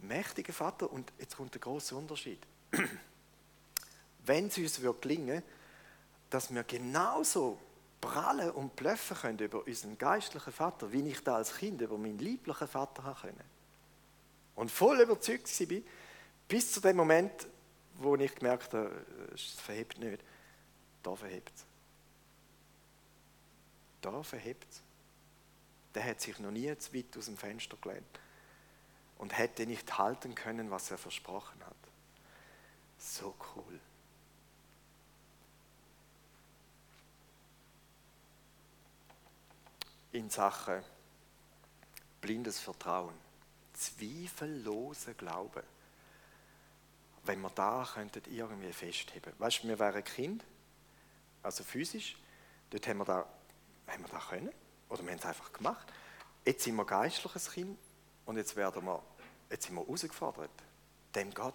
mächtiger 0.00 0.52
Vater 0.52 0.92
und 0.92 1.12
jetzt 1.18 1.36
kommt 1.36 1.54
der 1.54 1.60
große 1.60 1.94
Unterschied. 1.94 2.40
Wenn 4.26 4.46
es 4.48 4.58
uns 4.58 4.80
wird 4.80 5.02
gelingen, 5.02 5.42
dass 6.28 6.52
wir 6.52 6.64
genauso 6.64 7.58
prallen 8.00 8.50
und 8.50 8.74
blöffen 8.74 9.16
können 9.16 9.38
über 9.38 9.64
unseren 9.64 9.96
geistlichen 9.96 10.52
Vater, 10.52 10.92
wie 10.92 11.08
ich 11.08 11.22
da 11.22 11.36
als 11.36 11.56
Kind 11.56 11.80
über 11.80 11.96
meinen 11.96 12.18
lieblichen 12.18 12.66
Vater 12.66 13.04
haben 13.04 13.20
können. 13.20 13.54
Und 14.56 14.70
voll 14.70 15.00
überzeugt 15.00 15.48
war, 15.60 15.78
bis 16.48 16.72
zu 16.72 16.80
dem 16.80 16.96
Moment, 16.96 17.46
wo 17.94 18.16
ich 18.16 18.34
gemerkt 18.34 18.74
habe, 18.74 19.04
es 19.34 19.52
verhebt 19.52 19.98
nicht, 19.98 20.22
da 21.02 21.14
verhebt. 21.14 21.52
Da 24.00 24.22
verhebt. 24.22 24.82
Der 25.94 26.04
hat 26.04 26.20
sich 26.20 26.38
noch 26.38 26.50
nie 26.50 26.76
zu 26.76 26.94
weit 26.94 27.16
aus 27.16 27.26
dem 27.26 27.36
Fenster 27.36 27.76
gelehnt 27.80 28.20
und 29.18 29.36
hätte 29.36 29.66
nicht 29.66 29.96
halten 29.96 30.34
können, 30.34 30.70
was 30.70 30.90
er 30.90 30.98
versprochen 30.98 31.64
hat. 31.64 31.76
So 32.98 33.34
cool. 33.54 33.80
In 40.12 40.30
Sache 40.30 40.84
blindes 42.20 42.58
Vertrauen, 42.58 43.14
zweifelloser 43.74 45.14
Glaube. 45.14 45.62
Wenn 47.24 47.40
wir 47.40 47.50
da 47.50 47.88
könnten 47.94 48.22
irgendwie 48.30 48.72
festheben. 48.72 49.32
Weißt 49.38 49.62
du, 49.62 49.68
wir 49.68 49.78
wären 49.78 50.04
Kind, 50.04 50.44
also 51.42 51.64
physisch, 51.64 52.16
dort 52.70 52.86
haben 52.86 52.98
wir 52.98 53.04
da, 53.04 53.26
haben 53.86 54.02
wir 54.02 54.08
da 54.10 54.18
können, 54.18 54.52
oder 54.88 55.02
wir 55.02 55.10
haben 55.10 55.18
es 55.18 55.24
einfach 55.24 55.52
gemacht. 55.52 55.86
Jetzt 56.44 56.64
sind 56.64 56.76
wir 56.76 56.84
geistliches 56.84 57.50
Kind 57.50 57.78
und 58.26 58.36
jetzt 58.36 58.56
werden 58.56 58.84
wir, 58.84 59.02
jetzt 59.50 59.66
sind 59.66 59.74
wir 59.76 59.82
herausgefordert, 59.82 60.50
dem 61.14 61.32
Gott 61.32 61.54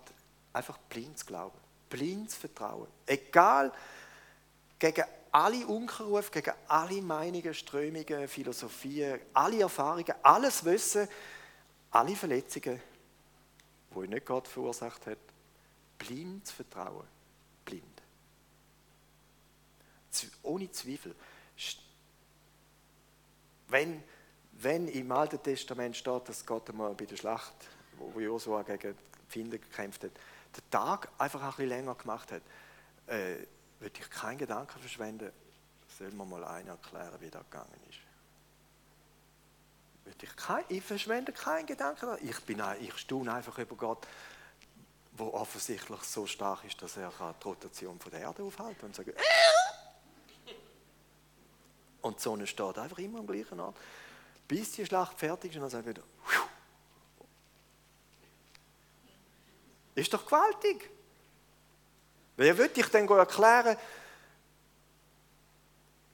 einfach 0.53 0.77
blind 0.77 1.17
zu 1.17 1.25
glauben. 1.25 1.57
Blindes 1.89 2.35
Vertrauen. 2.35 2.87
Egal, 3.05 3.71
gegen 4.77 5.03
alle 5.31 5.65
Unkenrufe, 5.67 6.31
gegen 6.31 6.53
alle 6.67 7.01
Meinungen, 7.01 7.53
Strömungen, 7.53 8.27
Philosophien, 8.27 9.19
alle 9.33 9.61
Erfahrungen, 9.61 10.13
alles 10.23 10.63
Wissen, 10.65 11.07
alle 11.91 12.15
Verletzungen, 12.15 12.81
die 13.95 14.07
nicht 14.07 14.25
Gott 14.25 14.47
verursacht 14.47 15.07
hat, 15.07 15.17
blind 15.99 16.49
Vertrauen. 16.49 17.05
Blind. 17.63 18.01
Ohne 20.41 20.71
Zweifel. 20.71 21.15
Wenn, 23.67 24.03
wenn 24.53 24.87
im 24.87 25.11
Alten 25.11 25.43
Testament 25.43 25.95
steht, 25.95 26.27
dass 26.27 26.45
Gott 26.45 26.69
einmal 26.69 26.95
bei 26.95 27.05
der 27.05 27.17
Schlacht, 27.17 27.53
wo 27.97 28.19
Josua 28.19 28.63
gegen 28.63 28.95
die 28.95 29.31
Finder 29.31 29.59
gekämpft 29.59 30.03
hat, 30.03 30.11
den 30.11 30.69
Tag 30.71 31.09
einfach 31.19 31.41
ein 31.43 31.49
bisschen 31.49 31.69
länger 31.69 31.93
gemacht 31.93 32.31
hat, 32.31 32.41
äh, 33.05 33.35
würde 33.79 33.99
ich 33.99 34.09
keinen 34.09 34.39
Gedanken 34.39 34.79
verschwenden, 34.79 35.31
soll 35.97 36.11
man 36.11 36.29
mal 36.29 36.43
einen 36.43 36.69
erklären, 36.69 37.19
wie 37.19 37.29
das 37.29 37.43
gegangen 37.43 37.79
ist. 37.89 37.99
Würde 40.05 40.25
ich, 40.25 40.35
kein, 40.35 40.63
ich 40.69 40.83
verschwende 40.83 41.31
keinen 41.31 41.67
Gedanken. 41.67 42.17
Ich, 42.21 42.39
bin, 42.41 42.61
ich 42.81 42.97
staune 42.97 43.33
einfach 43.33 43.57
über 43.59 43.75
Gott, 43.75 44.07
der 45.19 45.33
offensichtlich 45.33 46.01
so 46.01 46.25
stark 46.25 46.63
ist, 46.65 46.81
dass 46.81 46.97
er 46.97 47.11
die 47.11 47.43
Rotation 47.43 47.99
von 47.99 48.11
der 48.11 48.21
Erde 48.21 48.43
aufhalten 48.43 48.85
und 48.85 48.95
sagen, 48.95 49.11
äh! 49.11 50.53
und 52.01 52.17
die 52.17 52.23
Sonne 52.23 52.47
steht 52.47 52.77
einfach 52.77 52.97
immer 52.97 53.19
am 53.19 53.27
gleichen 53.27 53.59
Ort, 53.59 53.75
bis 54.47 54.71
die 54.71 54.85
Schlacht 54.85 55.19
fertig 55.19 55.51
ist 55.51 55.57
und 55.57 55.63
dann 55.63 55.69
sagt 55.69 55.85
er 55.85 55.95
wieder, 55.95 56.03
ist 59.95 60.13
doch 60.13 60.25
gewaltig. 60.25 60.89
Wer 62.37 62.57
würde 62.57 62.79
ich 62.79 62.87
denn 62.87 63.07
erklären, 63.07 63.77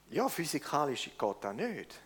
ja, 0.10 0.28
physikalisch 0.28 1.12
geht 1.18 1.36
das 1.42 1.56
nicht. 1.56 2.00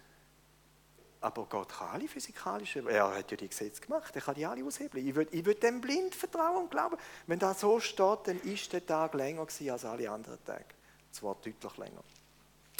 Aber 1.21 1.45
Gott 1.45 1.69
kann 1.69 1.89
alle 1.89 2.07
physikalischen, 2.07 2.87
er 2.87 3.13
hat 3.13 3.31
ja 3.31 3.37
die 3.37 3.49
Gesetze 3.49 3.81
gemacht, 3.81 4.15
er 4.15 4.21
kann 4.21 4.35
die 4.35 4.45
alle 4.45 4.63
aushebeln. 4.63 5.05
Ich 5.05 5.15
würde 5.15 5.35
ich 5.35 5.45
würd 5.45 5.61
dem 5.61 5.81
blind 5.81 6.15
vertrauen 6.15 6.63
und 6.63 6.71
glauben, 6.71 6.97
wenn 7.27 7.39
das 7.39 7.59
so 7.59 7.79
steht, 7.79 8.19
dann 8.25 8.39
ist 8.41 8.71
der 8.71 8.85
Tag 8.85 9.13
länger 9.15 9.45
gewesen 9.45 9.69
als 9.69 9.83
alle 9.83 10.09
anderen 10.09 10.43
Tage. 10.45 10.65
Zwar 11.11 11.35
deutlich 11.35 11.77
länger. 11.77 12.03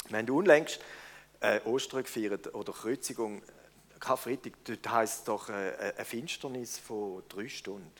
Wenn 0.08 0.24
du 0.24 0.38
unlängst 0.38 0.80
äh, 1.40 1.60
Ostern 1.64 2.02
gefeiert 2.02 2.54
oder 2.54 2.72
Kreuzigung, 2.72 3.42
Karfreitag, 3.98 4.52
dort 4.64 4.90
heisst 4.90 5.28
doch 5.28 5.50
äh, 5.50 5.92
eine 5.96 6.04
Finsternis 6.06 6.78
von 6.78 7.22
drei 7.28 7.48
Stunden 7.48 7.92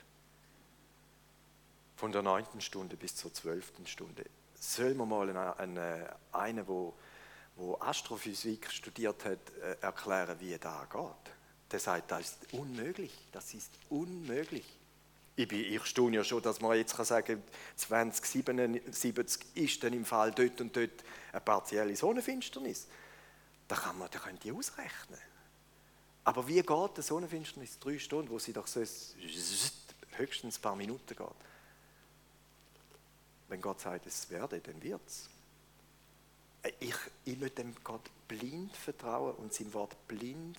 von 2.01 2.11
der 2.11 2.23
neunten 2.23 2.61
Stunde 2.61 2.97
bis 2.97 3.15
zur 3.15 3.31
zwölften 3.31 3.85
Stunde. 3.85 4.25
Soll 4.55 4.95
man 4.95 5.07
mal 5.07 5.53
einen, 5.59 6.07
einen 6.31 6.67
wo, 6.67 6.95
wo 7.61 7.77
Astrophysik 7.79 8.71
studiert 8.71 9.23
hat, 9.23 9.39
äh, 9.61 9.77
erklären, 9.81 10.39
wie 10.39 10.57
das 10.57 10.89
geht? 10.89 11.33
Der 11.71 11.79
sagt, 11.79 12.11
das 12.11 12.21
ist 12.21 12.53
unmöglich. 12.53 13.13
Das 13.31 13.53
ist 13.53 13.71
unmöglich. 13.89 14.65
Ich, 15.35 15.47
bin, 15.47 15.59
ich 15.59 15.85
staune 15.85 16.17
ja 16.17 16.23
schon, 16.23 16.41
dass 16.41 16.59
man 16.59 16.75
jetzt 16.75 16.95
kann 16.95 17.05
sagen 17.05 17.41
2077 17.75 19.45
ist 19.55 19.83
dann 19.83 19.93
im 19.93 20.05
Fall 20.05 20.31
dort 20.31 20.59
und 20.59 20.75
dort 20.75 21.03
eine 21.31 21.41
partielle 21.41 21.95
Sonnenfinsternis. 21.95 22.87
Da 23.67 23.75
kann 23.75 23.97
man, 23.97 24.09
da 24.11 24.19
können 24.19 24.39
die 24.39 24.51
ausrechnen. 24.51 25.19
Aber 26.23 26.47
wie 26.47 26.61
geht 26.61 26.71
eine 26.71 27.03
Sonnenfinsternis? 27.03 27.79
Drei 27.79 27.99
Stunden, 27.99 28.29
wo 28.31 28.39
sie 28.39 28.53
doch 28.53 28.67
so 28.67 28.81
höchstens 30.11 30.57
ein 30.57 30.61
paar 30.61 30.75
Minuten 30.75 31.15
geht. 31.15 31.27
Wenn 33.47 33.61
Gott 33.61 33.79
sagt, 33.79 34.07
es 34.07 34.29
werde, 34.29 34.59
dann 34.59 34.81
wird 34.81 35.01
es. 35.05 35.29
Ich, 36.79 36.95
ich 37.25 37.39
will 37.39 37.49
dem 37.49 37.75
Gott 37.83 38.09
blind 38.27 38.75
vertrauen 38.75 39.35
und 39.35 39.53
sein 39.53 39.73
Wort 39.73 39.95
blind, 40.07 40.57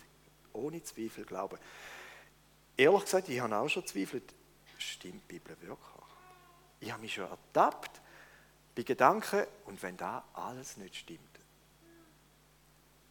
ohne 0.53 0.83
Zweifel 0.83 1.25
glauben. 1.25 1.59
Ehrlich 2.77 3.05
gesagt, 3.05 3.29
ich 3.29 3.41
habe 3.41 3.57
auch 3.57 3.69
schon 3.69 3.87
zweifelt, 3.87 4.35
stimmt 4.79 5.23
die 5.31 5.39
Bibel 5.39 5.57
wirklich? 5.61 5.79
Ich 6.81 6.91
habe 6.91 7.03
mich 7.03 7.15
schon 7.15 7.29
ertappt 7.29 8.01
bei 8.75 8.83
Gedanken, 8.83 9.45
und 9.67 9.83
wenn 9.83 9.97
da 9.97 10.25
alles 10.33 10.77
nicht 10.77 10.97
stimmt, 10.97 11.21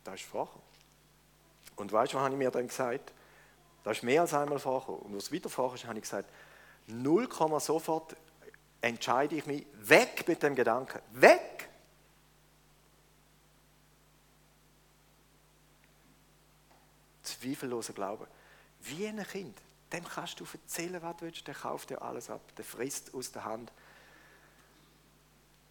da 0.03 0.13
ist 0.13 0.23
vorgekommen. 0.23 0.65
Und 1.75 1.91
weißt 1.91 2.13
du, 2.13 2.17
was 2.17 2.23
habe 2.23 2.33
ich 2.33 2.39
mir 2.39 2.51
dann 2.51 2.67
gesagt? 2.67 3.13
Das 3.83 3.97
ist 3.97 4.03
mehr 4.03 4.21
als 4.21 4.33
einmal 4.33 4.59
vorgekommen. 4.59 5.01
Und 5.01 5.15
was 5.15 5.31
wieder 5.31 5.49
vorgekommen 5.49 5.81
ist, 5.81 5.87
habe 5.87 5.97
ich 5.99 6.03
gesagt, 6.03 6.29
0, 6.87 7.29
sofort 7.59 8.15
entscheide 8.81 9.35
ich 9.35 9.45
mich 9.45 9.65
weg 9.75 10.25
mit 10.27 10.43
dem 10.43 10.55
Gedanken. 10.55 10.99
Weg! 11.13 11.50
Zweifelloser 17.41 17.93
Glaube. 17.93 18.27
Wie 18.81 19.07
ein 19.07 19.25
Kind. 19.25 19.57
Dem 19.91 20.03
kannst 20.05 20.39
du 20.39 20.45
erzählen, 20.51 21.01
was 21.01 21.17
du 21.17 21.25
willst. 21.25 21.47
Der 21.47 21.55
kauft 21.55 21.89
dir 21.89 22.01
alles 22.01 22.29
ab. 22.29 22.41
Der 22.55 22.63
frisst 22.63 23.13
aus 23.13 23.31
der 23.31 23.43
Hand. 23.43 23.71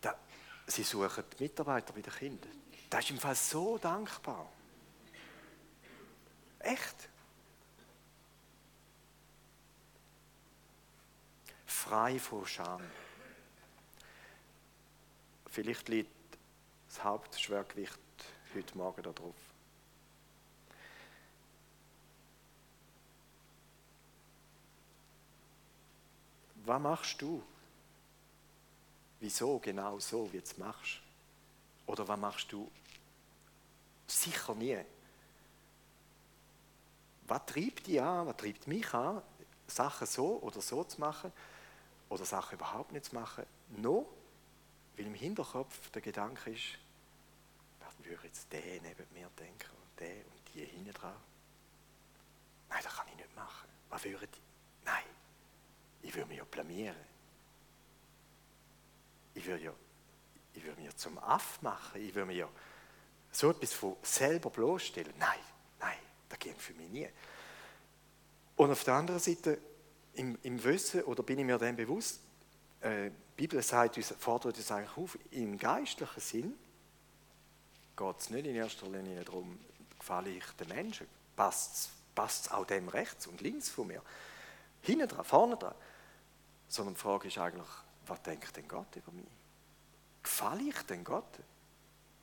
Da, 0.01 0.19
sie 0.67 0.83
suchen 0.83 1.25
Mitarbeiter 1.39 1.93
bei 1.93 2.03
den 2.03 2.13
Kindern. 2.13 2.51
Das 2.91 3.05
ist 3.05 3.11
im 3.11 3.19
Fall 3.19 3.35
so 3.35 3.79
dankbar. 3.79 4.51
Echt. 6.59 7.09
Frei 11.67 12.19
von 12.19 12.47
Scham. 12.47 12.83
Vielleicht 15.47 15.89
liegt 15.89 16.11
das 16.89 17.03
Hauptschwergewicht 17.03 17.99
heute 18.55 18.77
Morgen 18.77 19.03
darauf. 19.03 19.50
Was 26.71 26.81
machst 26.81 27.21
du? 27.21 27.43
Wieso 29.19 29.59
genau 29.59 29.99
so, 29.99 30.33
wie 30.33 30.39
du 30.39 30.45
es 30.45 30.57
machst? 30.57 31.01
Oder 31.85 32.07
was 32.07 32.17
machst 32.17 32.53
du 32.53 32.71
sicher 34.07 34.55
nie? 34.55 34.79
Was 37.27 37.45
treibt 37.45 37.89
dich 37.89 38.01
an, 38.01 38.25
was 38.29 38.37
treibt 38.37 38.69
mich 38.69 38.95
an, 38.95 39.21
Sachen 39.67 40.07
so 40.07 40.39
oder 40.43 40.61
so 40.61 40.85
zu 40.85 41.01
machen 41.01 41.33
oder 42.09 42.25
Sachen 42.25 42.55
überhaupt 42.55 42.93
nicht 42.93 43.07
zu 43.07 43.17
machen? 43.17 43.45
Noch 43.71 44.07
weil 44.97 45.07
im 45.07 45.15
Hinterkopf 45.15 45.91
der 45.91 46.03
Gedanke 46.03 46.53
ist, 46.53 46.79
was 47.81 48.07
würde 48.07 48.29
jetzt 48.29 48.47
der 48.53 48.81
neben 48.81 49.13
mir 49.13 49.29
denken 49.37 49.71
und 49.71 49.99
der 49.99 50.15
und 50.15 50.55
die 50.55 50.65
hinten 50.67 50.93
dran? 50.93 51.17
Nein, 52.69 52.81
das 52.85 52.95
kann 52.95 53.09
ich 53.09 53.17
nicht 53.17 53.35
machen. 53.35 53.69
Was 53.89 54.05
würde 54.05 54.25
ich? 54.25 54.50
Ich 56.03 56.15
würde 56.15 56.29
mich 56.29 56.39
ja 56.39 56.45
blamieren. 56.45 56.97
Ich 59.35 59.47
würde, 59.47 59.65
ja, 59.65 59.73
ich 60.55 60.65
würde 60.65 60.77
mich 60.77 60.91
ja 60.91 60.97
zum 60.97 61.19
Aff 61.19 61.61
machen. 61.63 62.01
Ich 62.01 62.15
würde 62.15 62.27
mich 62.27 62.39
ja 62.39 62.49
so 63.31 63.51
etwas 63.51 63.73
von 63.73 63.97
selber 64.03 64.51
bloßstellen. 64.51 65.13
Nein, 65.19 65.39
nein, 65.79 65.99
das 66.29 66.39
geht 66.39 66.61
für 66.61 66.75
mich 66.75 66.89
nie. 66.89 67.09
Und 68.57 68.71
auf 68.71 68.85
der 68.85 68.95
anderen 68.95 69.21
Seite, 69.21 69.59
im, 70.15 70.39
im 70.43 70.63
Wissen, 70.65 71.03
oder 71.05 71.23
bin 71.23 71.39
ich 71.39 71.45
mir 71.45 71.59
dem 71.59 71.77
bewusst, 71.77 72.21
äh, 72.81 73.11
die 73.11 73.47
Bibel 73.47 73.63
sagt 73.63 73.97
uns, 73.97 74.15
fordert 74.19 74.57
uns 74.57 74.71
eigentlich 74.71 74.97
auf, 74.97 75.19
im 75.31 75.57
geistlichen 75.57 76.21
Sinn 76.21 76.59
geht 77.97 78.19
es 78.19 78.31
nicht 78.31 78.47
in 78.47 78.57
erster 78.57 78.89
Linie 78.89 79.25
darum, 79.25 79.59
gefalle 79.99 80.31
ich 80.31 80.45
den 80.59 80.69
Menschen, 80.69 81.07
passt 81.37 81.91
es 82.17 82.51
auch 82.51 82.67
dem 82.67 82.89
rechts 82.89 83.27
und 83.27 83.41
links 83.41 83.69
von 83.69 83.87
mir, 83.87 84.03
hinten 84.83 85.09
dran, 85.09 85.25
vorne 85.25 85.57
dran, 85.57 85.75
sondern 86.71 86.95
die 86.95 87.01
Frage 87.01 87.29
ist 87.29 87.37
eigentlich, 87.37 87.69
was 88.07 88.23
denkt 88.23 88.57
denn 88.57 88.69
Gott 88.69 88.95
über 88.97 89.13
mich? 89.13 89.27
Gefalle 90.23 90.63
ich 90.63 90.83
denn 90.83 91.03
Gott? 91.05 91.41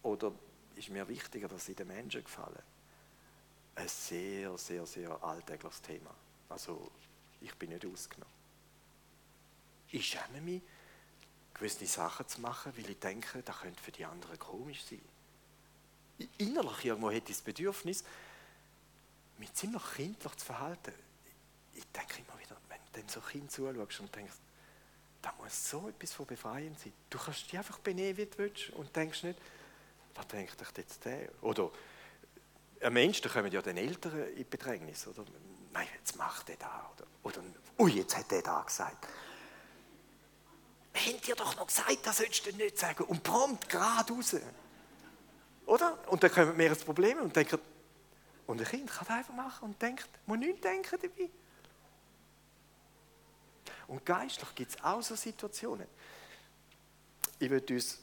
Oder 0.04 0.32
ist 0.76 0.90
mir 0.90 1.08
wichtiger, 1.08 1.48
dass 1.48 1.68
ich 1.68 1.76
den 1.76 1.88
Menschen 1.88 2.24
gefalle? 2.24 2.64
Ein 3.76 3.88
sehr, 3.88 4.58
sehr, 4.58 4.86
sehr 4.86 5.22
alltägliches 5.24 5.82
Thema. 5.82 6.14
Also 6.50 6.90
ich 7.42 7.54
bin 7.56 7.70
nicht 7.70 7.86
ausgenommen. 7.86 8.34
Ich 9.92 10.08
schäme 10.08 10.42
mich, 10.42 10.62
gewisse 11.54 11.86
Sachen 11.86 12.28
zu 12.28 12.42
machen, 12.42 12.72
weil 12.76 12.90
ich 12.90 13.00
denke, 13.00 13.42
das 13.44 13.60
könnte 13.60 13.84
für 13.84 13.92
die 13.92 14.06
anderen 14.06 14.40
komisch 14.40 14.84
sein. 14.84 15.02
Innerlich 16.38 16.86
irgendwo 16.86 17.12
hätte 17.12 17.32
ich 17.32 17.38
das 17.38 17.44
Bedürfnis, 17.44 18.04
mich 19.38 19.54
ziemlich 19.54 19.84
kindlich 19.96 20.36
zu 20.36 20.46
verhalten. 20.46 20.94
Ich 21.76 21.86
denke 21.92 22.20
immer 22.20 22.40
wieder, 22.40 22.57
dann 22.98 23.10
so 23.10 23.22
Kind 23.22 23.52
zuschaust 23.52 24.00
und 24.00 24.16
denkst, 24.16 24.34
da 25.22 25.34
muss 25.42 25.70
so 25.70 25.90
etwas 25.90 26.14
von 26.14 26.26
befreiend 26.26 26.80
sein. 26.80 26.94
Du 27.10 27.18
kannst 27.18 27.46
dich 27.46 27.58
einfach 27.58 27.80
benehmen, 27.80 28.18
wie 28.18 28.26
du 28.26 28.38
willst 28.38 28.70
und 28.72 28.96
denkst 28.96 29.24
nicht, 29.24 29.40
was 30.16 30.28
denkt 30.28 30.60
dich 30.60 30.68
jetzt 30.78 31.06
der? 31.06 31.30
Oder 31.42 31.72
ein 32.82 32.94
Mensch, 32.94 33.22
da 33.22 33.30
kommen 33.30 33.52
ja 33.52 33.62
den 33.62 33.78
Eltern 33.78 34.28
in 34.36 34.48
Bedrängnis. 34.50 35.08
Oder, 35.08 35.26
nein, 35.74 35.88
jetzt 35.98 36.16
macht 36.18 36.48
der 36.48 36.58
da. 36.58 36.92
Oder, 36.96 37.08
oder 37.24 37.48
ui, 37.80 37.92
jetzt 37.92 38.16
hat 38.18 38.30
der 38.32 38.42
da 38.42 38.62
gesagt 38.62 39.08
haben 40.98 41.22
dir 41.22 41.36
doch 41.36 41.56
noch 41.56 41.68
gesagt, 41.68 42.00
das 42.04 42.18
sollst 42.18 42.46
du 42.46 42.56
nicht 42.56 42.78
sagen. 42.78 43.04
Und 43.06 43.24
prompt 43.24 43.70
gerade 43.70 44.14
raus. 44.14 44.36
Oder? 45.66 45.98
Und 46.08 46.24
dann 46.24 46.32
kommen 46.32 46.58
wir 46.58 46.68
ins 46.68 46.84
Problem 46.84 47.20
und 47.20 47.36
denken, 47.36 47.60
und 48.48 48.62
ein 48.62 48.68
Kind 48.68 48.90
kann 48.90 49.06
das 49.08 49.18
einfach 49.18 49.34
machen 49.34 49.66
und 49.66 49.82
denkt, 49.82 50.08
muss 50.26 50.38
nicht 50.38 50.64
denken 50.64 50.98
dabei. 51.02 51.30
Und 53.88 54.06
geistlich 54.06 54.54
gibt 54.56 54.72
es 54.72 54.84
auch 54.84 55.02
so 55.02 55.16
Situationen. 55.16 55.88
Ich 57.40 57.50
würde 57.50 57.74
uns, 57.74 58.00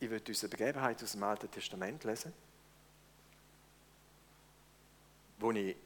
ich 0.00 0.10
würde 0.10 0.30
uns 0.30 0.42
eine 0.42 0.50
Begebenheit 0.50 1.02
aus 1.02 1.12
dem 1.12 1.22
Alten 1.22 1.50
Testament 1.50 2.02
lesen, 2.04 2.32
wo, 5.38 5.52
ich, 5.52 5.76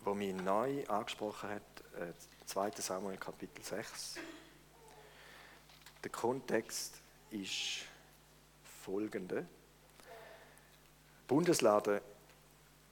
wo 0.00 0.14
mich 0.14 0.34
neu 0.34 0.86
angesprochen 0.86 1.50
hat, 1.50 1.62
2. 2.46 2.68
Äh, 2.68 2.72
Samuel 2.80 3.16
Kapitel 3.16 3.62
6. 3.64 4.16
Der 6.04 6.10
Kontext 6.10 7.00
ist 7.30 7.84
folgender. 8.84 9.44
Bundeslade, 11.26 12.02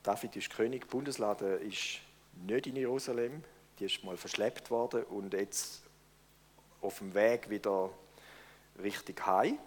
David 0.02 0.34
ist 0.34 0.50
König, 0.50 0.88
Bundeslade 0.88 1.54
ist 1.56 2.00
nicht 2.46 2.66
in 2.66 2.74
Jerusalem, 2.74 3.44
die 3.78 3.86
ist 3.86 4.04
mal 4.04 4.16
verschleppt 4.16 4.70
worden 4.70 5.04
und 5.04 5.34
jetzt 5.34 5.82
auf 6.80 6.98
dem 6.98 7.14
Weg 7.14 7.50
wieder 7.50 7.90
Richtung 8.82 9.26
Heim. 9.26 9.58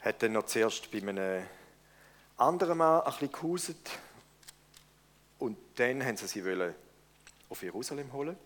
Hat 0.00 0.22
dann 0.22 0.32
noch 0.32 0.46
zuerst 0.46 0.90
bei 0.90 0.98
einem 0.98 1.44
anderen 2.36 2.78
Mann 2.78 3.02
ein 3.02 3.10
bisschen 3.10 3.32
gehuset 3.32 3.90
und 5.38 5.58
dann 5.76 6.04
haben 6.04 6.16
sie 6.16 6.26
sie 6.26 6.74
auf 7.48 7.62
Jerusalem 7.62 8.12
holen. 8.12 8.36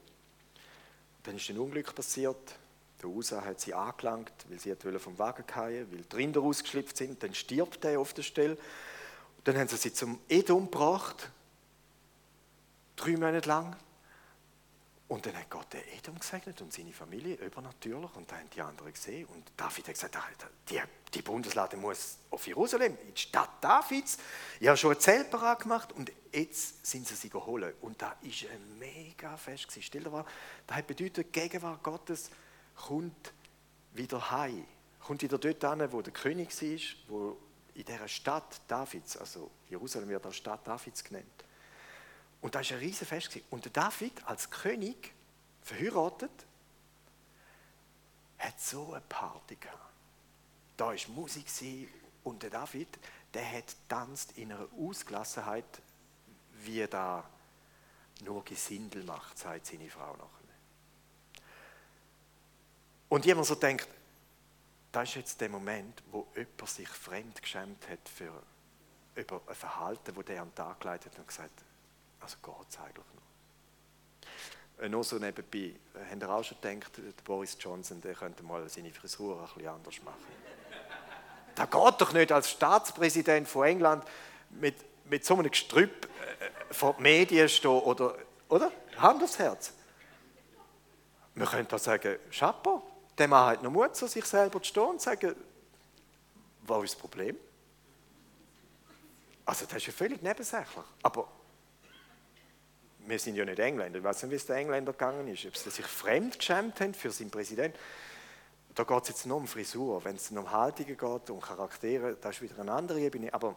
Dann 1.23 1.37
ist 1.37 1.51
ein 1.51 1.59
Unglück 1.59 1.95
passiert. 1.95 2.55
Der 3.03 3.09
Usa 3.09 3.43
hat 3.45 3.61
sie 3.61 3.73
angelangt, 3.73 4.33
weil 4.49 4.59
sie 4.59 4.75
vom 4.99 5.19
Wagen 5.19 5.45
fallen 5.47 5.91
weil 5.91 6.03
die 6.03 6.17
Rinder 6.17 6.41
ausgeschlüpft 6.41 6.97
sind. 6.97 7.23
Dann 7.23 7.35
stirbt 7.35 7.85
er 7.85 8.01
auf 8.01 8.13
der 8.13 8.23
Stelle. 8.23 8.59
Dann 9.45 9.57
haben 9.57 9.69
sie 9.69 9.77
sie 9.77 9.93
zum 9.93 10.21
Edom 10.29 10.71
gebracht, 10.71 11.31
drei 12.97 13.13
Monate 13.13 13.49
lang. 13.49 13.77
Und 15.11 15.27
dann 15.27 15.37
hat 15.37 15.51
Gott 15.51 15.73
den 15.73 15.83
Edom 15.99 16.21
gesegnet 16.21 16.61
und 16.61 16.73
seine 16.73 16.93
Familie 16.93 17.35
übernatürlich 17.35 18.15
und 18.15 18.31
da 18.31 18.37
haben 18.37 18.49
die 18.51 18.61
anderen 18.61 18.93
gesehen. 18.93 19.27
Und 19.27 19.45
David 19.57 19.89
hat 19.89 19.95
gesagt, 19.95 20.17
die, 20.69 20.81
die 21.13 21.23
Bundeslade 21.23 21.77
muss 21.77 22.19
auf 22.31 22.47
Jerusalem, 22.47 22.97
in 23.09 23.15
die 23.15 23.21
Stadt 23.21 23.51
Davids. 23.61 24.19
Ich 24.61 24.69
habe 24.69 24.77
schon 24.77 24.93
ein 24.93 25.01
Zelt 25.01 25.29
parat 25.29 25.63
gemacht 25.63 25.93
und 25.95 26.13
jetzt 26.31 26.87
sind 26.87 27.09
sie 27.09 27.17
sie 27.17 27.29
geholt. 27.29 27.75
Und 27.81 28.01
da 28.01 28.11
war 28.11 28.51
ein 28.53 28.79
mega 28.79 29.37
Fest. 29.37 29.77
Stell 29.81 30.05
dir 30.05 30.11
vor, 30.11 30.25
das 30.69 30.77
hat 30.77 30.87
bedeutet, 30.87 31.27
die 31.27 31.41
Gegenwart 31.41 31.83
Gottes 31.83 32.31
kommt 32.77 33.33
wieder 33.95 34.31
heim. 34.31 34.65
Kommt 35.01 35.23
wieder 35.23 35.39
dort 35.39 35.65
hin, 35.65 35.93
wo 35.93 36.03
der 36.03 36.13
König 36.13 36.51
war, 36.63 36.79
wo 37.09 37.37
in 37.75 37.85
dieser 37.85 38.09
Stadt 38.09 38.61
Davids, 38.69 39.17
also 39.17 39.51
Jerusalem 39.69 40.09
wird 40.09 40.27
auch 40.27 40.33
Stadt 40.33 40.67
Davids 40.67 41.03
genannt. 41.05 41.45
Und 42.41 42.55
da 42.55 42.61
war 42.61 42.71
ein 42.71 42.79
riesen 42.79 43.07
Fest. 43.07 43.39
Und 43.51 43.77
David 43.77 44.27
als 44.27 44.51
König, 44.51 45.13
verheiratet, 45.63 46.31
hat 48.39 48.61
so 48.61 48.93
eine 48.93 49.03
Party 49.03 49.57
gehabt. 49.57 49.79
Da 50.77 50.87
war 50.87 50.97
Musik 51.09 51.47
und 52.25 52.43
der 52.43 52.51
David, 52.51 52.89
der 53.35 53.53
hat 53.53 53.77
tanzt 53.89 54.37
in 54.39 54.53
einer 54.53 54.67
Ausgelassenheit, 54.79 55.83
wie 56.63 56.87
da 56.87 57.29
nur 58.23 58.45
Gesindel 58.45 59.05
macht, 59.05 59.39
sagt 59.39 59.67
seine 59.67 59.89
Frau 59.89 60.13
nachher. 60.13 60.41
Und 63.09 63.27
jemand 63.27 63.47
so 63.47 63.55
denkt, 63.55 63.89
das 64.93 65.09
ist 65.11 65.15
jetzt 65.17 65.41
der 65.41 65.49
Moment, 65.49 66.03
wo 66.11 66.27
jemand 66.35 66.69
sich 66.69 66.89
fremd 66.89 67.41
geschämt 67.41 67.89
hat 67.89 68.09
für 68.09 68.33
über 69.15 69.41
ein 69.47 69.55
Verhalten, 69.55 70.15
das 70.15 70.25
der 70.25 70.43
am 70.43 70.55
Tag 70.55 70.81
geleitet 70.81 71.13
hat 71.13 71.19
und 71.19 71.29
gesagt 71.29 71.65
also 72.21 72.37
geht 72.43 72.69
es 72.69 72.79
eigentlich 72.79 72.97
noch. 72.97 74.85
Äh, 74.85 74.89
nur 74.89 75.05
so 75.05 75.17
nebenbei, 75.17 75.59
äh, 75.59 75.75
habt 76.11 76.23
ihr 76.23 76.31
auch 76.31 76.45
schon 76.45 76.59
gedacht, 76.61 76.97
der 76.99 77.23
Boris 77.25 77.57
Johnson 77.59 78.01
der 78.01 78.15
könnte 78.15 78.43
mal 78.43 78.69
seine 78.69 78.93
Frisur 78.93 79.39
ein 79.39 79.47
bisschen 79.47 79.69
anders 79.69 80.03
machen? 80.03 80.19
Da 81.57 81.65
geht 81.67 82.01
doch 82.01 82.13
nicht 82.13 82.31
als 82.33 82.51
Staatspräsident 82.51 83.47
von 83.47 83.67
England 83.67 84.05
mit, 84.51 84.77
mit 85.07 85.25
so 85.25 85.35
einem 85.35 85.51
Gestrüpp 85.51 86.07
äh, 86.07 86.73
vor 86.73 86.95
den 86.95 87.03
Medien 87.03 87.49
stehen, 87.49 87.71
oder, 87.71 88.15
oder? 88.49 88.71
Hand 88.97 89.23
aufs 89.23 89.39
Herz. 89.39 89.75
Man 91.35 91.49
könnte 91.49 91.77
auch 91.77 91.81
sagen, 91.81 92.19
Chapeau, 92.31 92.83
der 93.21 93.29
Mann 93.29 93.51
hat 93.51 93.63
noch 93.63 93.71
Mut, 93.71 93.95
zu 93.95 94.07
sich 94.07 94.25
selber 94.25 94.61
zu 94.63 94.69
stehen 94.69 94.83
und 94.83 95.01
zu 95.01 95.05
sagen, 95.05 95.37
was 96.63 96.85
ist 96.85 96.95
das 96.95 97.01
Problem? 97.01 97.37
Also 99.45 99.67
das 99.67 99.77
ist 99.77 99.87
ja 99.87 99.93
völlig 99.93 100.23
nebensächlich. 100.23 100.85
Aber 101.03 101.29
wir 103.07 103.19
sind 103.19 103.37
ja 103.37 103.45
nicht 103.45 103.59
Engländer, 103.59 103.99
ich 103.99 104.05
weiß 104.05 104.23
nicht, 104.23 104.33
wie 104.33 104.37
es 104.37 104.47
den 104.47 104.57
Engländern 104.57 104.95
gegangen 104.95 105.29
ist, 105.29 105.45
ob 105.45 105.57
sie 105.57 105.71
sich 105.71 105.85
fremd 105.85 106.39
geschämt 106.39 106.81
haben 106.81 106.95
für 106.95 107.11
seinen 107.11 107.31
Präsidenten. 107.31 107.77
Da 108.75 108.85
geht 108.85 109.03
es 109.03 109.09
jetzt 109.09 109.27
nur 109.27 109.37
um 109.37 109.47
Frisur. 109.47 110.03
Wenn 110.05 110.17
es 110.17 110.31
um 110.31 110.51
Haltungen 110.51 110.97
geht, 110.97 111.31
um 111.31 111.41
Charaktere, 111.41 112.17
das 112.21 112.37
ist 112.37 112.43
wieder 112.43 112.59
eine 112.61 112.73
andere 112.73 113.01
Ebene. 113.01 113.35
Aber 113.35 113.55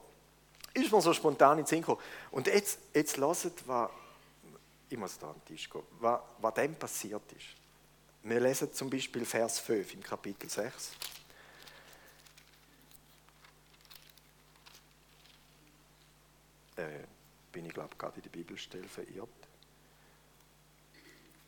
ist 0.74 0.92
mir 0.92 1.02
so 1.02 1.14
spontan 1.14 1.60
ins 1.60 1.70
Sinn 1.70 1.82
gekommen. 1.82 2.02
Und 2.32 2.48
jetzt, 2.48 2.80
jetzt 2.94 3.18
hört, 3.18 3.68
was, 3.68 3.90
ich 4.90 4.98
muss 4.98 5.18
da 5.20 5.30
an 5.30 5.36
den 5.36 5.46
Tisch 5.46 5.70
gehen, 5.70 5.84
was, 6.00 6.20
was 6.40 6.54
dem 6.56 6.76
passiert 6.76 7.32
ist. 7.32 7.63
Wir 8.24 8.40
lesen 8.40 8.74
zum 8.74 8.90
Beispiel 8.90 9.26
Vers 9.26 9.60
5 9.60 9.96
im 9.96 10.02
Kapitel 10.02 10.50
6. 10.50 10.92
Äh, 16.78 16.86
bin 17.52 17.66
ich 17.66 17.74
glaube 17.74 17.96
gerade 17.98 18.16
in 18.16 18.22
der 18.24 18.30
Bibelstelle 18.30 18.88
verirrt. 18.88 19.28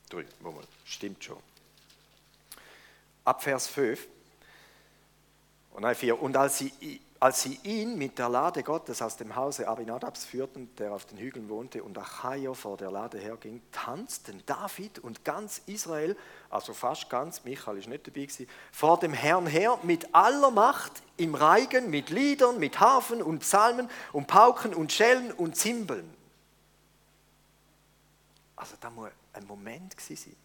Drei, 0.10 0.26
Moment, 0.42 0.68
stimmt 0.84 1.24
schon. 1.24 1.42
Ab 3.24 3.42
Vers 3.42 3.68
5. 3.68 4.06
Und 5.72 5.82
nein, 5.82 5.96
4. 5.96 6.22
Und 6.22 6.36
als 6.36 6.58
sie, 6.58 7.02
als 7.26 7.42
sie 7.42 7.60
ihn 7.64 7.98
mit 7.98 8.20
der 8.20 8.30
Lade 8.30 8.62
Gottes 8.62 9.02
aus 9.02 9.18
dem 9.18 9.36
Hause 9.36 9.68
Abinadabs 9.68 10.26
führten, 10.26 10.70
der 10.76 10.94
auf 10.94 11.06
den 11.06 11.18
Hügeln 11.18 11.50
wohnte, 11.50 11.84
und 11.84 11.98
Achaia 11.98 12.54
vor 12.54 12.78
der 12.78 12.92
Lade 12.92 13.18
herging, 13.18 13.64
tanzten 13.72 14.44
David 14.46 15.00
und 15.00 15.26
ganz 15.26 15.60
Israel, 15.66 16.16
also 16.52 16.76
fast 16.76 17.10
ganz, 17.10 17.44
Michael 17.44 17.80
ist 17.80 17.88
nicht 17.88 18.06
dabei 18.06 18.26
gewesen, 18.26 18.48
vor 18.72 19.00
dem 19.00 19.12
Herrn 19.12 19.48
her 19.48 19.80
mit 19.82 20.14
aller 20.14 20.52
Macht 20.52 21.02
im 21.18 21.34
Reigen, 21.34 21.90
mit 21.90 22.12
Liedern, 22.12 22.60
mit 22.60 22.80
Harfen 22.80 23.24
und 23.24 23.40
Psalmen 23.40 23.90
und 24.14 24.28
Pauken 24.28 24.76
und 24.76 24.92
Schellen 24.92 25.32
und 25.32 25.56
Zimbeln. 25.56 26.08
Also 28.56 28.76
da 28.80 28.92
muss 28.92 29.10
ein 29.34 29.48
Moment 29.48 29.98
gewesen 29.98 30.30
sein. 30.30 30.36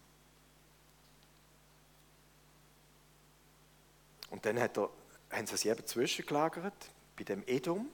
Und 4.31 4.43
dann 4.43 4.59
hat 4.59 4.75
er, 4.79 4.89
haben 5.31 5.47
sie 5.47 5.57
sie 5.57 5.69
eben 5.69 5.85
zwischengelagert, 5.85 6.73
bei 7.17 7.23
dem 7.23 7.43
Edom, 7.47 7.89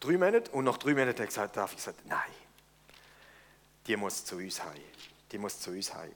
drei 0.00 0.12
Monate, 0.12 0.50
und 0.52 0.64
nach 0.64 0.78
drei 0.78 0.92
Monaten 0.92 1.10
hat 1.10 1.20
er 1.20 1.26
gesagt, 1.26 1.56
ich 1.56 1.76
gesagt, 1.76 2.06
nein, 2.06 2.30
die 3.86 3.96
muss 3.96 4.24
zu 4.24 4.36
uns 4.36 4.62
heim. 4.62 4.80
Die 5.30 5.38
muss 5.38 5.60
zu 5.60 5.70
uns 5.70 5.94
heim. 5.94 6.12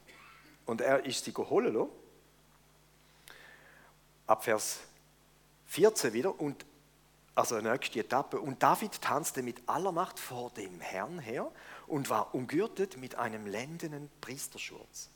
Und 0.67 0.81
er 0.81 1.05
ist 1.05 1.25
sie 1.25 1.33
geholt. 1.33 1.91
Ab 4.27 4.45
Vers 4.45 4.81
14 5.67 6.13
wieder. 6.13 6.39
Und 6.41 6.65
also 7.35 7.61
nächste 7.61 8.01
Etappe. 8.01 8.41
Und 8.41 8.63
David 8.63 9.01
tanzte 9.01 9.43
mit 9.43 9.63
aller 9.67 9.93
Macht 9.93 10.19
vor 10.19 10.51
dem 10.51 10.81
Herrn 10.81 11.19
her 11.19 11.51
und 11.87 12.11
war 12.11 12.35
umgürtet 12.35 12.97
mit 12.97 13.15
einem 13.15 13.47
lendenen 13.47 14.11
Priesterschurz. 14.21 15.11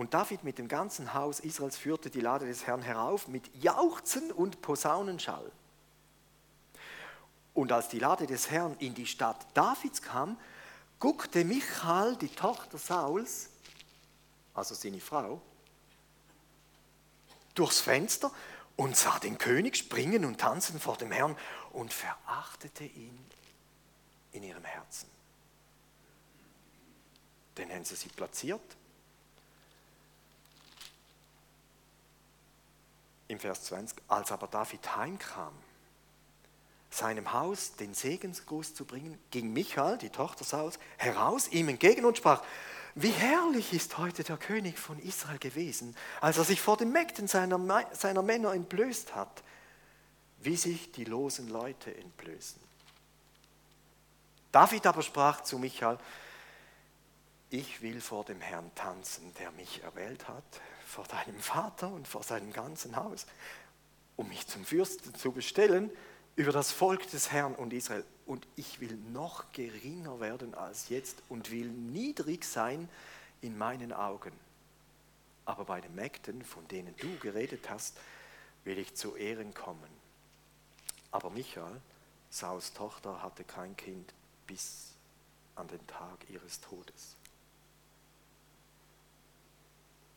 Und 0.00 0.14
David 0.14 0.44
mit 0.44 0.56
dem 0.56 0.66
ganzen 0.66 1.12
Haus 1.12 1.40
Israels 1.40 1.76
führte 1.76 2.08
die 2.08 2.22
Lade 2.22 2.46
des 2.46 2.66
Herrn 2.66 2.80
herauf 2.80 3.28
mit 3.28 3.54
Jauchzen 3.54 4.32
und 4.32 4.62
Posaunenschall. 4.62 5.52
Und 7.52 7.70
als 7.70 7.88
die 7.88 7.98
Lade 7.98 8.26
des 8.26 8.50
Herrn 8.50 8.74
in 8.78 8.94
die 8.94 9.04
Stadt 9.04 9.46
Davids 9.52 10.00
kam, 10.00 10.38
guckte 11.00 11.44
Michal, 11.44 12.16
die 12.16 12.30
Tochter 12.30 12.78
Sauls, 12.78 13.50
also 14.54 14.74
seine 14.74 15.00
Frau, 15.00 15.42
durchs 17.54 17.82
Fenster 17.82 18.32
und 18.76 18.96
sah 18.96 19.18
den 19.18 19.36
König 19.36 19.76
springen 19.76 20.24
und 20.24 20.40
tanzen 20.40 20.80
vor 20.80 20.96
dem 20.96 21.12
Herrn 21.12 21.36
und 21.74 21.92
verachtete 21.92 22.84
ihn 22.84 23.22
in 24.32 24.44
ihrem 24.44 24.64
Herzen. 24.64 25.10
Dann 27.56 27.68
haben 27.68 27.84
sie 27.84 27.96
sie 27.96 28.08
platziert. 28.08 28.62
Im 33.30 33.38
Vers 33.38 33.62
20, 33.66 33.96
als 34.08 34.32
aber 34.32 34.48
David 34.48 34.96
heimkam, 34.96 35.52
seinem 36.90 37.32
Haus 37.32 37.76
den 37.76 37.94
Segensgruß 37.94 38.74
zu 38.74 38.84
bringen, 38.84 39.16
ging 39.30 39.52
Michael, 39.52 39.98
die 39.98 40.10
Tochter 40.10 40.42
Sauls, 40.42 40.80
heraus 40.96 41.46
ihm 41.46 41.68
entgegen 41.68 42.04
und 42.04 42.16
sprach, 42.16 42.42
wie 42.96 43.12
herrlich 43.12 43.72
ist 43.72 43.98
heute 43.98 44.24
der 44.24 44.36
König 44.36 44.80
von 44.80 44.98
Israel 44.98 45.38
gewesen, 45.38 45.94
als 46.20 46.38
er 46.38 46.44
sich 46.44 46.60
vor 46.60 46.76
den 46.76 46.90
Mägden 46.90 47.28
seiner, 47.28 47.86
seiner 47.92 48.22
Männer 48.22 48.52
entblößt 48.52 49.14
hat, 49.14 49.44
wie 50.40 50.56
sich 50.56 50.90
die 50.90 51.04
losen 51.04 51.48
Leute 51.50 51.96
entblößen. 51.96 52.60
David 54.50 54.88
aber 54.88 55.02
sprach 55.02 55.42
zu 55.42 55.60
Michael, 55.60 55.98
ich 57.50 57.80
will 57.80 58.00
vor 58.00 58.24
dem 58.24 58.40
Herrn 58.40 58.74
tanzen, 58.74 59.32
der 59.38 59.52
mich 59.52 59.84
erwählt 59.84 60.26
hat, 60.26 60.42
vor 60.90 61.04
deinem 61.04 61.38
Vater 61.38 61.88
und 61.88 62.08
vor 62.08 62.22
seinem 62.22 62.52
ganzen 62.52 62.96
Haus, 62.96 63.26
um 64.16 64.28
mich 64.28 64.46
zum 64.46 64.64
Fürsten 64.64 65.14
zu 65.14 65.32
bestellen 65.32 65.90
über 66.36 66.52
das 66.52 66.72
Volk 66.72 67.08
des 67.10 67.30
Herrn 67.30 67.54
und 67.54 67.72
Israel. 67.72 68.04
Und 68.26 68.46
ich 68.56 68.80
will 68.80 68.96
noch 69.12 69.52
geringer 69.52 70.20
werden 70.20 70.54
als 70.54 70.88
jetzt 70.88 71.22
und 71.28 71.50
will 71.50 71.68
niedrig 71.68 72.44
sein 72.44 72.88
in 73.40 73.56
meinen 73.56 73.92
Augen. 73.92 74.32
Aber 75.44 75.64
bei 75.64 75.80
den 75.80 75.94
Mägden, 75.94 76.44
von 76.44 76.66
denen 76.68 76.94
du 76.96 77.16
geredet 77.18 77.70
hast, 77.70 77.96
will 78.64 78.78
ich 78.78 78.94
zu 78.94 79.16
Ehren 79.16 79.54
kommen. 79.54 79.90
Aber 81.12 81.30
Michael, 81.30 81.80
Saus 82.30 82.72
Tochter, 82.72 83.22
hatte 83.22 83.44
kein 83.44 83.76
Kind 83.76 84.12
bis 84.46 84.92
an 85.54 85.66
den 85.68 85.84
Tag 85.86 86.28
ihres 86.28 86.60
Todes. 86.60 87.16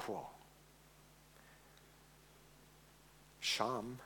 Boah. 0.06 0.43
Scham 3.44 4.00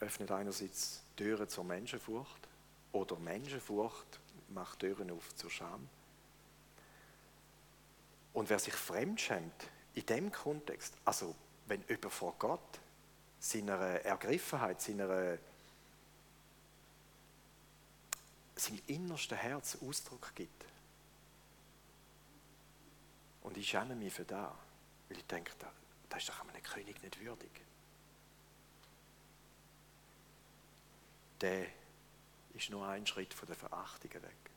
öffnet 0.00 0.30
einerseits 0.30 1.02
Türen 1.16 1.48
zur 1.50 1.64
Menschenfurcht 1.64 2.48
oder 2.92 3.16
Menschenfurcht 3.16 4.18
macht 4.48 4.78
Türen 4.78 5.10
auf 5.10 5.34
zur 5.36 5.50
Scham. 5.50 5.86
Und 8.32 8.48
wer 8.48 8.58
sich 8.58 8.72
fremdschämt 8.72 9.68
in 9.94 10.06
dem 10.06 10.32
Kontext, 10.32 10.94
also 11.04 11.34
wenn 11.66 11.84
jemand 11.88 12.12
vor 12.12 12.34
Gott 12.38 12.80
seiner 13.38 13.76
Ergriffenheit, 13.76 14.80
seiner 14.80 15.36
seinem 18.56 18.80
innersten 18.86 19.36
Herz 19.36 19.76
Ausdruck 19.82 20.34
gibt. 20.34 20.64
Und 23.42 23.56
ich 23.58 23.68
schäme 23.68 23.94
mich 23.94 24.12
für 24.12 24.24
das, 24.24 24.52
weil 25.10 25.18
ich 25.18 25.26
denke, 25.26 25.52
das 26.08 26.22
ist 26.22 26.28
doch 26.28 26.40
einem 26.40 26.62
König 26.62 27.02
nicht 27.02 27.20
würdig. 27.20 27.50
Der 31.40 31.66
ist 32.54 32.70
nur 32.70 32.86
ein 32.86 33.06
Schritt 33.06 33.34
von 33.34 33.46
der 33.46 33.56
Verachtung 33.56 34.12
weg. 34.14 34.50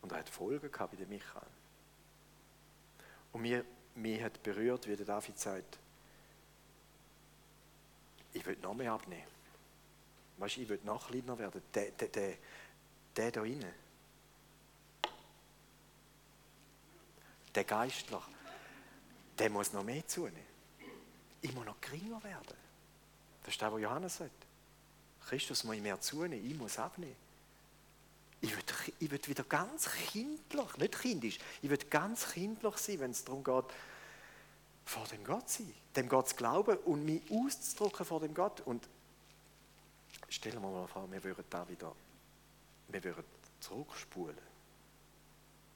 Und 0.00 0.12
er 0.12 0.18
hat 0.18 0.28
Folgen 0.28 0.70
gehabt 0.72 0.92
bei 0.92 0.96
dem 0.96 1.08
Michael. 1.08 1.48
Und 3.32 3.42
mir, 3.42 3.64
mich 3.94 4.22
hat 4.22 4.42
berührt, 4.42 4.86
wie 4.86 4.96
der 4.96 5.04
David 5.04 5.38
sagt, 5.38 5.78
ich 8.32 8.46
will 8.46 8.56
noch 8.62 8.74
mehr 8.74 8.92
abnehmen. 8.92 9.26
Weißt 10.38 10.58
ich 10.58 10.68
will 10.68 10.80
noch 10.84 11.08
kleiner 11.08 11.38
werden. 11.38 11.62
Der, 11.74 11.90
der, 11.90 12.08
der, 12.08 12.36
der 13.16 13.32
da 13.32 13.40
rein. 13.40 13.64
Der 17.56 17.64
Geistler, 17.64 18.22
der 19.38 19.48
muss 19.48 19.72
noch 19.72 19.82
mehr 19.82 20.06
zunehmen. 20.06 20.36
Ich 21.40 21.54
muss 21.54 21.64
noch 21.64 21.80
geringer 21.80 22.22
werden. 22.22 22.54
Das 23.42 23.54
ist 23.54 23.62
das, 23.62 23.72
was 23.72 23.80
Johannes 23.80 24.16
sagt. 24.18 24.46
Christus 25.26 25.64
muss 25.64 25.78
mehr 25.78 25.98
zunehmen, 25.98 26.48
ich 26.48 26.56
muss 26.56 26.78
abnehmen. 26.78 27.16
Ich 28.42 28.54
will, 28.54 28.62
ich 29.00 29.10
will 29.10 29.26
wieder 29.26 29.44
ganz 29.44 29.90
kindlich, 29.90 30.76
nicht 30.76 31.00
kindisch, 31.00 31.38
ich 31.62 31.70
will 31.70 31.78
ganz 31.78 32.32
kindlich 32.32 32.76
sein, 32.76 33.00
wenn 33.00 33.10
es 33.12 33.24
darum 33.24 33.42
geht, 33.42 33.64
vor 34.84 35.06
dem 35.06 35.24
Gott 35.24 35.48
sein, 35.48 35.72
dem 35.96 36.10
Gott 36.10 36.28
zu 36.28 36.36
glauben 36.36 36.76
und 36.78 37.06
mich 37.06 37.22
auszudrücken 37.30 38.04
vor 38.04 38.20
dem 38.20 38.34
Gott. 38.34 38.60
Und 38.60 38.86
stellen 40.28 40.60
wir 40.60 40.70
mal 40.70 40.86
vor, 40.86 41.10
wir 41.10 41.24
würden 41.24 41.44
da 41.48 41.66
wieder, 41.68 41.94
wir 42.88 43.02
würden 43.02 43.24
zurückspulen. 43.60 44.36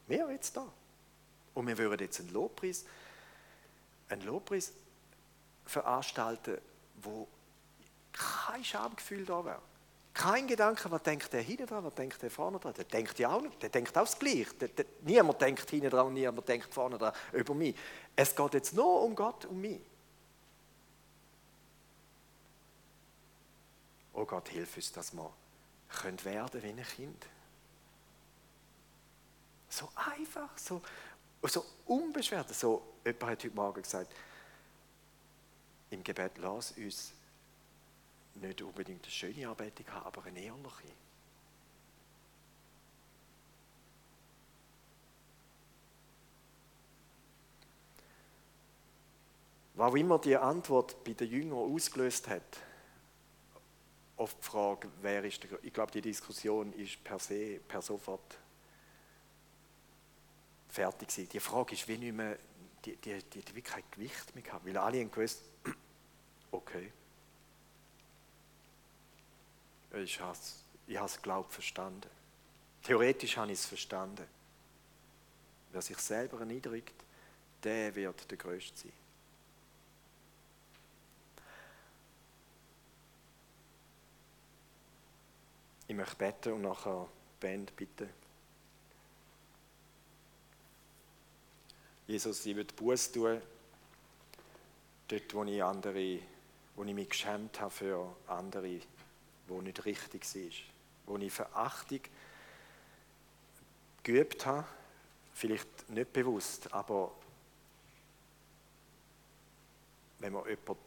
Wer 0.07 0.31
jetzt 0.31 0.55
da? 0.57 0.71
Und 1.55 1.67
wir 1.67 1.77
würden 1.79 2.03
jetzt 2.03 2.21
einen 2.21 2.31
Lobpreis, 2.31 2.85
einen 4.09 4.23
Lobpreis 4.23 4.73
veranstalten, 5.65 6.59
wo 7.03 7.29
kein 8.13 8.65
Schamgefühl 8.65 9.25
da 9.25 9.45
wäre. 9.45 9.63
Kein 10.13 10.49
Gedanke, 10.49 10.91
was 10.91 11.03
denkt 11.03 11.33
der 11.33 11.41
hinten 11.41 11.67
dran, 11.67 11.85
was 11.85 11.95
denkt 11.95 12.21
der 12.21 12.31
vorne 12.31 12.59
dran. 12.59 12.75
Der 12.75 12.85
denkt 12.85 13.19
ja 13.19 13.31
auch 13.31 13.41
nicht, 13.41 13.63
der 13.63 13.69
denkt 13.69 13.97
auch 13.97 14.03
das 14.03 14.19
Gleiche. 14.19 14.49
Niemand 15.03 15.41
denkt 15.41 15.71
hinten 15.71 15.91
dran, 15.91 16.13
niemand 16.13 16.49
denkt 16.49 16.75
vorne 16.75 16.99
dran 16.99 17.15
über 17.33 17.55
mich. 17.55 17.77
Es 18.17 18.35
geht 18.35 18.55
jetzt 18.55 18.75
nur 18.75 19.03
um 19.03 19.15
Gott, 19.15 19.45
um 19.47 19.61
mich. 19.61 19.81
Oh 24.13 24.25
Gott, 24.25 24.49
hilf 24.49 24.77
uns, 24.77 24.93
dass 24.93 25.13
wir 25.13 25.33
können 25.89 26.23
werden 26.25 26.63
wie 26.63 26.69
ein 26.69 26.85
Kind. 26.85 27.27
So 29.69 29.89
einfach, 29.95 30.59
so, 30.59 30.83
so 31.49 31.65
unbeschwert. 31.87 32.55
So, 32.55 32.83
jemand 33.05 33.23
hat 33.23 33.45
heute 33.45 33.51
Morgen 33.51 33.83
gesagt, 33.83 34.13
im 35.91 36.05
Gebet, 36.05 36.33
lass 36.39 36.73
uns 36.73 37.13
nicht 38.35 38.63
unbedingt 38.63 39.03
eine 39.03 39.11
schöne 39.11 39.49
Arbeitung 39.49 39.87
haben, 39.89 40.07
aber 40.07 40.25
eine 40.25 40.41
ehrliche. 40.41 40.93
Was 49.75 49.95
immer 49.95 50.19
die 50.19 50.37
Antwort 50.37 51.03
bei 51.05 51.15
den 51.15 51.31
Jüngern 51.31 51.59
ausgelöst 51.59 52.29
hat, 52.29 52.43
auf 54.19 54.35
die 54.35 54.43
Frage, 54.43 54.91
wer 55.01 55.25
ist 55.25 55.43
der 55.43 55.65
Ich 55.65 55.73
glaube, 55.73 55.91
die 55.93 56.03
Diskussion 56.03 56.75
ist 56.75 57.03
per 57.03 57.19
se, 57.19 57.59
per 57.67 57.81
sofort 57.81 58.37
fertig 60.71 61.09
gewesen. 61.09 61.29
Die 61.31 61.41
Frage 61.41 61.75
ist 61.75 61.87
wie 61.89 61.99
nicht 61.99 62.15
mehr, 62.15 62.39
die, 62.85 62.97
die, 62.97 63.19
die, 63.23 63.41
die 63.43 63.55
wirklich 63.55 63.65
kein 63.65 63.85
Gewicht 63.91 64.35
mehr 64.35 64.43
gehabt, 64.43 64.65
weil 64.67 64.77
alle 64.77 65.01
haben 65.01 65.11
gewusst, 65.11 65.43
okay, 66.51 66.93
ich 69.93 70.21
habe 70.21 70.33
es, 70.33 70.65
ich 70.87 71.23
glaubt 71.23 71.53
verstanden. 71.53 72.09
Theoretisch 72.83 73.37
habe 73.37 73.53
ich 73.53 73.59
es 73.59 73.67
verstanden. 73.67 74.27
Wer 75.73 75.83
sich 75.83 75.99
selber 75.99 76.41
erniedrigt, 76.41 76.95
der 77.63 77.95
wird 77.95 78.31
der 78.31 78.39
Größte 78.39 78.79
sein. 78.79 78.93
Ich 85.87 85.97
möchte 85.97 86.17
beten 86.17 86.53
und 86.53 86.63
nachher 86.63 87.09
Band 87.41 87.75
bitte. 87.75 88.09
Jesus, 92.11 92.45
ich 92.45 92.57
würde 92.57 92.75
Buß 92.75 93.13
tun, 93.13 93.41
dort, 95.07 95.33
wo 95.35 95.45
ich 95.45 95.63
andere, 95.63 96.19
wo 96.75 96.83
ich 96.83 96.93
mich 96.93 97.09
geschämt 97.09 97.61
habe 97.61 97.71
für 97.71 98.17
andere, 98.27 98.81
wo 99.47 99.63
nicht 99.63 99.85
richtig 99.85 100.25
ist, 100.35 100.57
wo 101.07 101.17
ich 101.19 101.33
Verachtung 101.33 102.01
geübt 104.03 104.45
habe, 104.45 104.67
vielleicht 105.35 105.89
nicht 105.89 106.13
bewusst, 106.13 106.75
aber 106.75 107.13
wenn 110.19 110.33
man 110.33 110.49
jemanden 110.49 110.79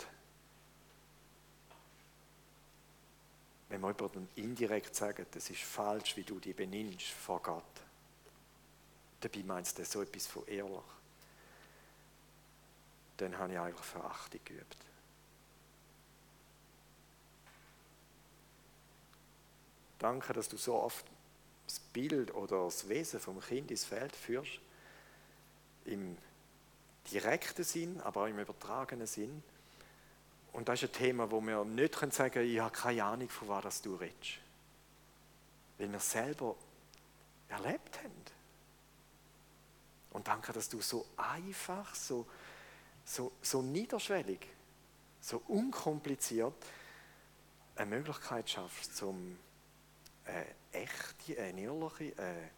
wenn 3.69 3.79
man 3.79 3.95
jemandem 3.95 4.27
indirekt 4.35 4.93
sagt, 4.93 5.33
das 5.33 5.49
ist 5.49 5.61
falsch, 5.61 6.17
wie 6.17 6.23
du 6.23 6.37
dich 6.37 6.53
benimmst 6.53 7.07
vor 7.07 7.41
Gott, 7.41 7.63
dabei 9.21 9.41
meinst 9.43 9.79
du 9.79 9.85
so 9.85 10.01
etwas 10.01 10.27
von 10.27 10.45
ehrlich, 10.47 10.83
dann 13.17 13.37
habe 13.37 13.53
ich 13.53 13.59
eigentlich 13.59 13.85
Verachtung 13.85 14.39
geübt. 14.43 14.77
Danke, 19.99 20.33
dass 20.33 20.49
du 20.49 20.57
so 20.57 20.75
oft 20.75 21.05
das 21.65 21.79
Bild 21.79 22.33
oder 22.33 22.65
das 22.65 22.89
Wesen 22.89 23.19
vom 23.19 23.39
Kind 23.39 23.71
ins 23.71 23.85
Feld 23.85 24.15
führst, 24.15 24.59
im 25.85 26.17
direkten 27.11 27.63
Sinn, 27.63 28.01
aber 28.01 28.23
auch 28.23 28.27
im 28.27 28.39
übertragenen 28.39 29.07
Sinn. 29.07 29.43
Und 30.51 30.67
das 30.69 30.83
ist 30.83 30.89
ein 30.89 30.93
Thema, 30.93 31.31
wo 31.31 31.41
wir 31.41 31.63
nicht 31.65 31.95
sagen 32.13 32.31
können, 32.31 32.49
ich 32.49 32.59
habe 32.59 32.75
keine 32.75 33.03
Ahnung, 33.03 33.29
von 33.29 33.47
was 33.47 33.81
du 33.81 33.95
redest. 33.95 34.39
Weil 35.77 35.91
wir 35.91 35.99
selber 35.99 36.55
erlebt 37.49 37.97
haben. 37.99 38.11
Und 40.11 40.27
danke, 40.27 40.53
dass 40.53 40.69
du 40.69 40.79
so 40.79 41.05
einfach, 41.17 41.95
so, 41.95 42.27
so, 43.05 43.31
so 43.41 43.61
niederschwellig, 43.61 44.47
so 45.21 45.41
unkompliziert 45.47 46.53
eine 47.75 47.89
Möglichkeit 47.89 48.49
schaffst, 48.49 48.95
zum 48.95 49.37
eine 50.25 50.45
echte, 50.71 51.41
eine 51.41 51.61
ehrliche, 51.61 52.13
eine, 52.17 52.49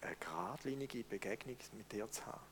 eine 0.00 0.16
geradlinige 0.16 1.04
Begegnung 1.04 1.56
mit 1.72 1.92
dir 1.92 2.10
zu 2.10 2.24
haben. 2.26 2.46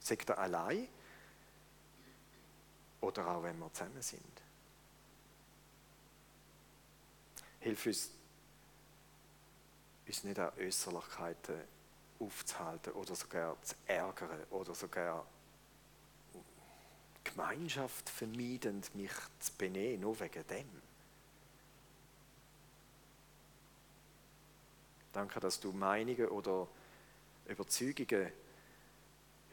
Sagt 0.00 0.28
er 0.28 0.38
allein 0.38 0.88
oder 3.00 3.26
auch 3.28 3.42
wenn 3.42 3.58
wir 3.58 3.72
zusammen 3.72 4.02
sind. 4.02 4.42
Hilf 7.60 7.86
uns, 7.86 8.10
uns 10.06 10.24
nicht 10.24 10.38
an 10.38 10.52
Äußerlichkeiten 10.58 11.73
aufzuhalten 12.18 12.92
oder 12.92 13.14
sogar 13.14 13.60
zu 13.62 13.74
ärgern 13.86 14.44
oder 14.50 14.74
sogar 14.74 15.26
Gemeinschaft 17.24 18.08
vermeidend 18.10 18.94
mich 18.94 19.12
zu 19.40 19.52
benehmen, 19.58 20.02
nur 20.02 20.18
wegen 20.20 20.46
dem. 20.46 20.82
Danke, 25.12 25.40
dass 25.40 25.58
du 25.60 25.72
Meinungen 25.72 26.28
oder 26.28 26.68
Überzeugungen 27.46 28.32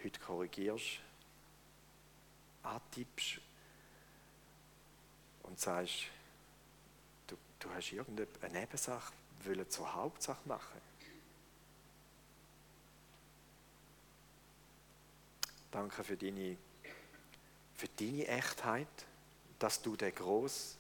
heute 0.03 0.19
korrigierst, 0.19 0.99
antippst 2.63 3.39
und 5.43 5.59
sagst, 5.59 6.05
du, 7.27 7.37
du 7.59 7.69
hast 7.69 7.91
irgendeine 7.91 8.59
Nebensache 8.59 9.13
wollen 9.43 9.69
zur 9.69 9.93
Hauptsache 9.93 10.47
machen. 10.47 10.90
Danke 15.71 16.03
für 16.03 16.17
deine, 16.17 16.57
für 17.75 17.87
deine 17.87 18.27
Echtheit, 18.27 18.87
dass 19.57 19.81
du 19.81 19.95
der 19.95 20.11
große 20.11 20.75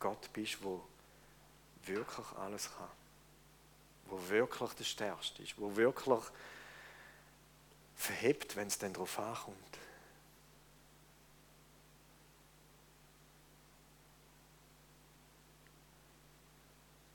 Gott 0.00 0.32
bist, 0.32 0.62
wo 0.62 0.82
wirklich 1.84 2.26
alles 2.36 2.70
kann 2.74 2.88
wo 4.10 4.28
wirklich 4.28 4.72
der 4.72 4.84
Stärkste 4.84 5.42
ist, 5.42 5.58
wo 5.58 5.74
wirklich 5.76 6.22
verhebt, 7.94 8.56
wenn 8.56 8.68
es 8.68 8.78
dann 8.78 8.92
darauf 8.92 9.18
ankommt. 9.18 9.56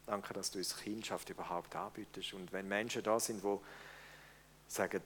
Danke, 0.06 0.34
dass 0.34 0.52
du 0.52 0.60
uns 0.60 0.78
Kindschaft 0.78 1.30
überhaupt 1.30 1.76
anbietest. 1.76 2.34
Und 2.34 2.52
wenn 2.52 2.68
Menschen 2.68 3.02
da 3.02 3.20
sind, 3.20 3.44
die 3.44 3.58
sagen, 4.68 5.02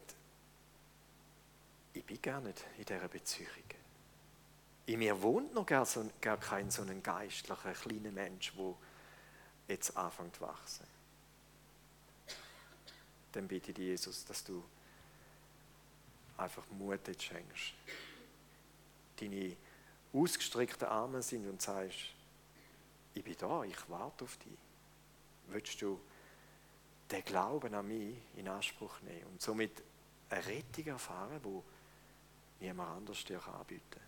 ich 1.98 2.06
bin 2.06 2.22
gar 2.22 2.42
nicht 2.42 2.64
in 2.78 2.86
dieser 2.86 3.08
Beziehung. 3.08 3.50
In 4.86 5.00
mir 5.00 5.22
wohnt 5.22 5.54
noch 5.54 5.66
gar, 5.66 5.86
so, 5.86 6.10
gar 6.22 6.38
kein 6.38 6.72
so 6.72 6.82
ein 6.84 7.04
geistlicher, 7.04 7.74
kleiner 7.74 8.12
Mensch, 8.12 8.54
der 8.56 8.76
jetzt 9.68 9.96
anfängt 9.98 10.36
zu 10.36 10.42
wachsen 10.42 10.88
dann 13.38 13.48
bitte 13.48 13.72
ich 13.72 13.78
Jesus, 13.78 14.26
dass 14.26 14.44
du 14.44 14.64
einfach 16.38 16.64
Mut 16.72 17.00
schenkst. 17.22 17.74
Deine 19.20 19.56
ausgestreckten 20.12 20.88
Arme 20.88 21.22
sind 21.22 21.48
und 21.48 21.62
sagst, 21.62 22.14
ich 23.14 23.24
bin 23.24 23.36
da, 23.38 23.64
ich 23.64 23.78
warte 23.90 24.24
auf 24.24 24.38
dich. 24.38 24.58
Willst 25.48 25.80
du 25.82 26.00
den 27.12 27.24
Glauben 27.24 27.74
an 27.76 27.88
mich 27.88 28.18
in 28.36 28.48
Anspruch 28.48 29.00
nehmen 29.02 29.28
und 29.28 29.42
somit 29.42 29.84
eine 30.30 30.46
Rettung 30.46 30.88
erfahren, 30.88 31.40
die 31.44 31.62
niemand 32.60 32.98
anders 32.98 33.24
dir 33.24 33.42
anbieten 33.48 33.84
kann? 33.90 34.08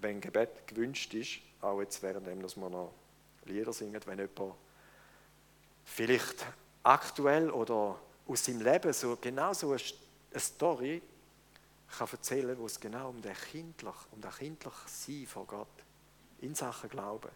wenn 0.00 0.20
Gebet 0.20 0.66
gewünscht 0.66 1.12
ist, 1.14 1.40
auch 1.60 1.80
jetzt 1.80 2.02
währenddem, 2.02 2.42
dass 2.42 2.56
wir 2.56 2.70
noch 2.70 2.92
Lieder 3.44 3.72
singen, 3.72 4.00
wenn 4.06 4.18
jemand 4.18 4.54
vielleicht 5.84 6.46
aktuell 6.82 7.50
oder 7.50 7.98
aus 8.26 8.44
seinem 8.44 8.62
Leben 8.62 8.92
so 8.92 9.16
genau 9.20 9.52
so 9.52 9.72
eine, 9.72 9.80
Story 10.40 11.00
kann 11.96 12.08
erzählen, 12.12 12.56
wo 12.58 12.66
es 12.66 12.78
genau 12.78 13.08
um 13.08 13.22
den 13.22 13.34
kindlich, 13.34 13.94
um 14.12 14.20
das 14.20 14.36
kindliche 14.36 14.76
Sein 14.86 15.26
von 15.26 15.46
Gott 15.46 15.66
in 16.40 16.54
Sachen 16.54 16.90
Glauben, 16.90 17.30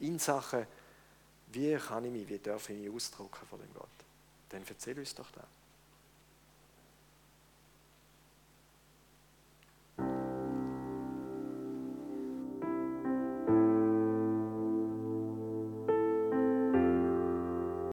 in 0.00 0.18
Sachen, 0.18 0.66
wie 1.52 1.76
kann 1.76 2.04
ich 2.04 2.12
mich, 2.12 2.28
wie 2.28 2.38
darf 2.38 2.68
ich 2.70 2.78
mich 2.78 2.90
ausdrücken 2.90 3.46
von 3.48 3.58
dem 3.58 3.72
Gott, 3.74 3.88
dann 4.50 4.62
erzähl 4.68 4.98
uns 4.98 5.14
doch 5.14 5.30
das. 5.30 5.44